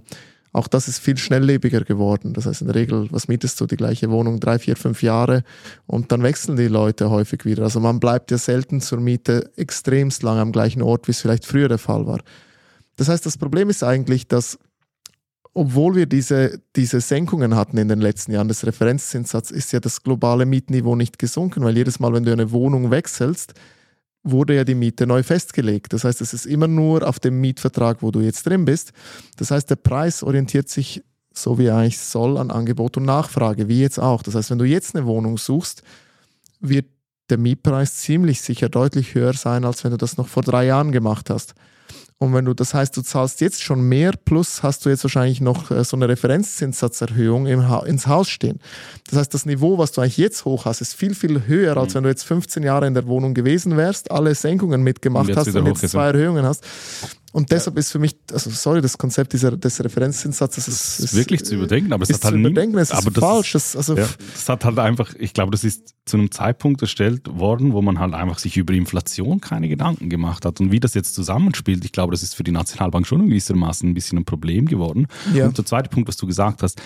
auch 0.52 0.66
das 0.66 0.88
ist 0.88 0.98
viel 0.98 1.16
schnelllebiger 1.16 1.82
geworden. 1.82 2.32
Das 2.32 2.46
heißt, 2.46 2.62
in 2.62 2.66
der 2.66 2.74
Regel, 2.74 3.06
was 3.10 3.28
mietest 3.28 3.60
du? 3.60 3.66
Die 3.66 3.76
gleiche 3.76 4.10
Wohnung 4.10 4.40
drei, 4.40 4.58
vier, 4.58 4.76
fünf 4.76 5.02
Jahre 5.02 5.44
und 5.86 6.10
dann 6.10 6.22
wechseln 6.22 6.56
die 6.56 6.68
Leute 6.68 7.10
häufig 7.10 7.44
wieder. 7.44 7.62
Also 7.62 7.78
man 7.78 8.00
bleibt 8.00 8.30
ja 8.30 8.38
selten 8.38 8.80
zur 8.80 9.00
Miete 9.00 9.50
extremst 9.56 10.22
lang 10.22 10.38
am 10.38 10.52
gleichen 10.52 10.82
Ort, 10.82 11.06
wie 11.06 11.12
es 11.12 11.20
vielleicht 11.20 11.46
früher 11.46 11.68
der 11.68 11.78
Fall 11.78 12.06
war. 12.06 12.20
Das 12.96 13.08
heißt, 13.08 13.24
das 13.24 13.38
Problem 13.38 13.70
ist 13.70 13.84
eigentlich, 13.84 14.26
dass 14.26 14.58
obwohl 15.52 15.96
wir 15.96 16.06
diese, 16.06 16.60
diese 16.76 17.00
Senkungen 17.00 17.56
hatten 17.56 17.76
in 17.76 17.88
den 17.88 18.00
letzten 18.00 18.32
Jahren 18.32 18.48
des 18.48 18.64
Referenzzinssatzes, 18.64 19.56
ist 19.56 19.72
ja 19.72 19.80
das 19.80 20.02
globale 20.02 20.46
Mietniveau 20.46 20.94
nicht 20.94 21.18
gesunken, 21.18 21.64
weil 21.64 21.76
jedes 21.76 21.98
Mal, 21.98 22.12
wenn 22.12 22.24
du 22.24 22.32
eine 22.32 22.52
Wohnung 22.52 22.90
wechselst, 22.90 23.54
wurde 24.22 24.54
ja 24.54 24.64
die 24.64 24.74
Miete 24.74 25.06
neu 25.06 25.22
festgelegt. 25.22 25.92
Das 25.92 26.04
heißt, 26.04 26.20
es 26.20 26.34
ist 26.34 26.46
immer 26.46 26.68
nur 26.68 27.08
auf 27.08 27.18
dem 27.18 27.40
Mietvertrag, 27.40 28.02
wo 28.02 28.10
du 28.10 28.20
jetzt 28.20 28.46
drin 28.46 28.64
bist. 28.64 28.92
Das 29.36 29.50
heißt, 29.50 29.70
der 29.70 29.76
Preis 29.76 30.22
orientiert 30.22 30.68
sich 30.68 31.02
so 31.32 31.58
wie 31.58 31.66
er 31.66 31.76
eigentlich 31.76 31.98
soll 31.98 32.38
an 32.38 32.50
Angebot 32.50 32.96
und 32.96 33.04
Nachfrage, 33.04 33.68
wie 33.68 33.80
jetzt 33.80 33.98
auch. 33.98 34.22
Das 34.22 34.34
heißt, 34.34 34.50
wenn 34.50 34.58
du 34.58 34.64
jetzt 34.64 34.94
eine 34.94 35.06
Wohnung 35.06 35.38
suchst, 35.38 35.82
wird 36.60 36.86
der 37.30 37.38
Mietpreis 37.38 37.96
ziemlich 37.96 38.40
sicher 38.42 38.68
deutlich 38.68 39.14
höher 39.14 39.32
sein, 39.32 39.64
als 39.64 39.84
wenn 39.84 39.92
du 39.92 39.96
das 39.96 40.16
noch 40.16 40.28
vor 40.28 40.42
drei 40.42 40.66
Jahren 40.66 40.92
gemacht 40.92 41.30
hast. 41.30 41.54
Und 42.22 42.34
wenn 42.34 42.44
du, 42.44 42.52
das 42.52 42.74
heißt, 42.74 42.94
du 42.98 43.00
zahlst 43.00 43.40
jetzt 43.40 43.62
schon 43.62 43.80
mehr, 43.80 44.12
plus 44.12 44.62
hast 44.62 44.84
du 44.84 44.90
jetzt 44.90 45.04
wahrscheinlich 45.04 45.40
noch 45.40 45.70
äh, 45.70 45.82
so 45.84 45.96
eine 45.96 46.06
Referenzzinssatzerhöhung 46.06 47.46
im 47.46 47.66
ha 47.66 47.82
ins 47.86 48.06
Haus 48.06 48.28
stehen. 48.28 48.60
Das 49.08 49.18
heißt, 49.18 49.32
das 49.32 49.46
Niveau, 49.46 49.78
was 49.78 49.92
du 49.92 50.02
eigentlich 50.02 50.18
jetzt 50.18 50.44
hoch 50.44 50.66
hast, 50.66 50.82
ist 50.82 50.92
viel, 50.92 51.14
viel 51.14 51.46
höher, 51.46 51.78
als 51.78 51.94
mhm. 51.94 51.96
wenn 51.96 52.02
du 52.02 52.08
jetzt 52.10 52.24
15 52.24 52.62
Jahre 52.62 52.86
in 52.86 52.92
der 52.92 53.06
Wohnung 53.06 53.32
gewesen 53.32 53.78
wärst, 53.78 54.10
alle 54.10 54.34
Senkungen 54.34 54.82
mitgemacht 54.82 55.30
und 55.30 55.36
hast 55.38 55.56
und 55.56 55.66
jetzt 55.66 55.88
zwei 55.88 56.08
Erhöhungen 56.08 56.44
hast. 56.44 56.62
Und 57.32 57.52
deshalb 57.52 57.78
ist 57.78 57.92
für 57.92 58.00
mich, 58.00 58.16
also 58.32 58.50
sorry, 58.50 58.80
das 58.80 58.98
Konzept 58.98 59.32
dieser, 59.32 59.56
des 59.56 59.82
Referenzzinssatzes 59.82 60.66
ist, 60.66 60.98
ist, 60.98 61.04
ist 61.04 61.14
wirklich 61.16 61.44
zu 61.44 61.54
überdenken, 61.54 61.92
aber 61.92 62.02
es 62.02 62.12
hat 62.12 62.24
halt 62.24 62.36
überdenken, 62.36 62.76
es 62.78 62.90
ist 62.90 63.06
aber 63.06 63.12
falsch. 63.12 63.52
Das, 63.52 63.76
also 63.76 63.96
ja, 63.96 64.08
das 64.32 64.48
hat 64.48 64.64
halt 64.64 64.78
einfach, 64.78 65.14
ich 65.18 65.32
glaube, 65.32 65.52
das 65.52 65.62
ist 65.62 65.94
zu 66.06 66.16
einem 66.16 66.32
Zeitpunkt 66.32 66.82
erstellt 66.82 67.28
worden, 67.38 67.72
wo 67.72 67.82
man 67.82 68.00
halt 68.00 68.14
einfach 68.14 68.38
sich 68.38 68.56
über 68.56 68.74
Inflation 68.74 69.40
keine 69.40 69.68
Gedanken 69.68 70.10
gemacht 70.10 70.44
hat. 70.44 70.60
Und 70.60 70.72
wie 70.72 70.80
das 70.80 70.94
jetzt 70.94 71.14
zusammenspielt, 71.14 71.84
ich 71.84 71.92
glaube, 71.92 72.10
das 72.10 72.24
ist 72.24 72.34
für 72.34 72.42
die 72.42 72.50
Nationalbank 72.50 73.06
schon 73.06 73.20
in 73.20 73.28
gewissermaßen 73.28 73.88
ein 73.88 73.94
bisschen 73.94 74.18
ein 74.18 74.24
Problem 74.24 74.66
geworden. 74.66 75.06
Ja. 75.32 75.46
Und 75.46 75.56
der 75.56 75.64
zweite 75.64 75.88
Punkt, 75.88 76.08
was 76.08 76.16
du 76.16 76.26
gesagt 76.26 76.62
hast, 76.64 76.80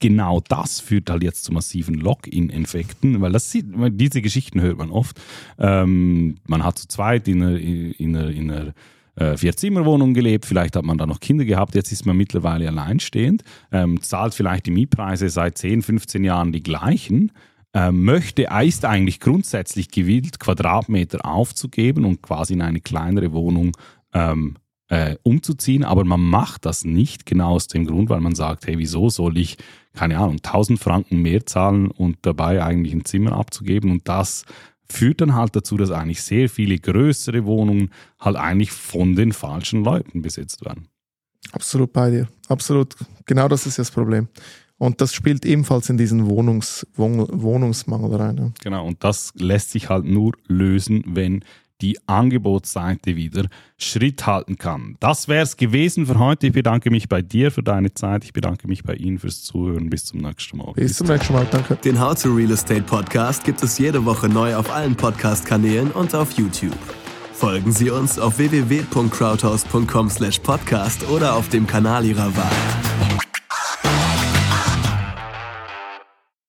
genau 0.00 0.42
das 0.46 0.80
führt 0.80 1.08
halt 1.08 1.22
jetzt 1.22 1.44
zu 1.44 1.52
massiven 1.52 1.94
Login-Infekten, 1.94 3.20
weil 3.20 3.32
das 3.32 3.50
sieht, 3.50 3.66
diese 3.92 4.20
Geschichten 4.20 4.60
hört 4.60 4.78
man 4.78 4.90
oft. 4.90 5.20
Ähm, 5.58 6.36
man 6.46 6.64
hat 6.64 6.78
zu 6.78 6.88
zweit 6.88 7.28
in 7.28 7.42
einer, 7.42 7.58
in 7.58 8.16
einer, 8.16 8.28
in 8.28 8.50
einer 8.50 8.74
äh, 9.16 9.36
Vier-Zimmer-Wohnung 9.36 10.14
gelebt, 10.14 10.46
vielleicht 10.46 10.76
hat 10.76 10.84
man 10.84 10.98
da 10.98 11.06
noch 11.06 11.20
Kinder 11.20 11.44
gehabt, 11.44 11.74
jetzt 11.74 11.92
ist 11.92 12.06
man 12.06 12.16
mittlerweile 12.16 12.68
alleinstehend, 12.68 13.42
ähm, 13.72 14.02
zahlt 14.02 14.34
vielleicht 14.34 14.66
die 14.66 14.70
Mietpreise 14.70 15.28
seit 15.28 15.58
10, 15.58 15.82
15 15.82 16.24
Jahren 16.24 16.52
die 16.52 16.62
gleichen, 16.62 17.32
äh, 17.72 17.92
möchte, 17.92 18.48
ist 18.62 18.84
eigentlich 18.84 19.20
grundsätzlich 19.20 19.90
gewillt, 19.90 20.38
Quadratmeter 20.38 21.24
aufzugeben 21.24 22.04
und 22.04 22.22
quasi 22.22 22.54
in 22.54 22.62
eine 22.62 22.80
kleinere 22.80 23.32
Wohnung 23.32 23.72
ähm, 24.12 24.56
äh, 24.88 25.16
umzuziehen, 25.22 25.84
aber 25.84 26.04
man 26.04 26.20
macht 26.20 26.64
das 26.64 26.84
nicht 26.84 27.26
genau 27.26 27.54
aus 27.54 27.66
dem 27.66 27.86
Grund, 27.86 28.08
weil 28.08 28.20
man 28.20 28.34
sagt, 28.34 28.66
hey, 28.66 28.78
wieso 28.78 29.10
soll 29.10 29.36
ich, 29.36 29.56
keine 29.94 30.18
Ahnung, 30.18 30.36
1000 30.36 30.78
Franken 30.78 31.22
mehr 31.22 31.44
zahlen 31.44 31.90
und 31.90 32.18
dabei 32.22 32.62
eigentlich 32.62 32.94
ein 32.94 33.04
Zimmer 33.04 33.32
abzugeben 33.32 33.90
und 33.90 34.08
das 34.08 34.44
führt 34.88 35.20
dann 35.20 35.34
halt 35.34 35.56
dazu, 35.56 35.76
dass 35.76 35.90
eigentlich 35.90 36.22
sehr 36.22 36.48
viele 36.48 36.78
größere 36.78 37.44
Wohnungen 37.44 37.90
halt 38.20 38.36
eigentlich 38.36 38.72
von 38.72 39.14
den 39.14 39.32
falschen 39.32 39.84
Leuten 39.84 40.22
besetzt 40.22 40.64
werden. 40.64 40.88
Absolut 41.52 41.92
bei 41.92 42.10
dir. 42.10 42.28
Absolut. 42.48 42.96
Genau 43.24 43.48
das 43.48 43.66
ist 43.66 43.78
das 43.78 43.90
Problem. 43.90 44.28
Und 44.78 45.00
das 45.00 45.14
spielt 45.14 45.46
ebenfalls 45.46 45.88
in 45.88 45.96
diesen 45.96 46.26
Wohnungs 46.26 46.86
Wohn 46.94 47.26
Wohnungsmangel 47.30 48.14
rein. 48.14 48.36
Ja. 48.36 48.52
Genau, 48.62 48.86
und 48.86 49.02
das 49.02 49.32
lässt 49.34 49.70
sich 49.70 49.88
halt 49.88 50.04
nur 50.04 50.32
lösen, 50.46 51.02
wenn 51.06 51.44
die 51.80 51.98
Angebotsseite 52.06 53.16
wieder 53.16 53.46
Schritt 53.78 54.26
halten 54.26 54.58
kann. 54.58 54.96
Das 55.00 55.28
wäre 55.28 55.42
es 55.42 55.56
gewesen 55.56 56.04
für 56.06 56.18
heute. 56.18 56.48
Ich 56.48 56.52
bedanke 56.52 56.90
mich 56.90 57.08
bei 57.08 57.22
dir 57.22 57.50
für 57.50 57.62
deine 57.62 57.94
Zeit. 57.94 58.24
Ich 58.24 58.32
bedanke 58.32 58.66
mich 58.68 58.82
bei 58.82 58.94
Ihnen 58.94 59.18
fürs 59.18 59.42
Zuhören. 59.42 59.88
Bis 59.90 60.06
zum 60.06 60.20
nächsten 60.20 60.56
Mal. 60.58 60.72
Bis 60.72 60.96
zum 60.96 61.06
nächsten 61.08 61.34
Mal. 61.34 61.46
Danke. 61.50 61.76
Den 61.76 62.00
How 62.00 62.20
to 62.20 62.34
Real 62.34 62.50
Estate 62.50 62.82
Podcast 62.82 63.44
gibt 63.44 63.62
es 63.62 63.78
jede 63.78 64.04
Woche 64.04 64.28
neu 64.28 64.56
auf 64.56 64.72
allen 64.72 64.96
Podcast-Kanälen 64.96 65.92
und 65.92 66.12
auf 66.14 66.32
YouTube. 66.32 66.76
Folgen 67.32 67.72
Sie 67.72 67.90
uns 67.90 68.18
auf 68.18 68.38
www.crowdhouse.com/podcast 68.38 71.08
oder 71.10 71.34
auf 71.34 71.50
dem 71.50 71.66
Kanal 71.66 72.06
Ihrer 72.06 72.34
Wahl. 72.34 72.52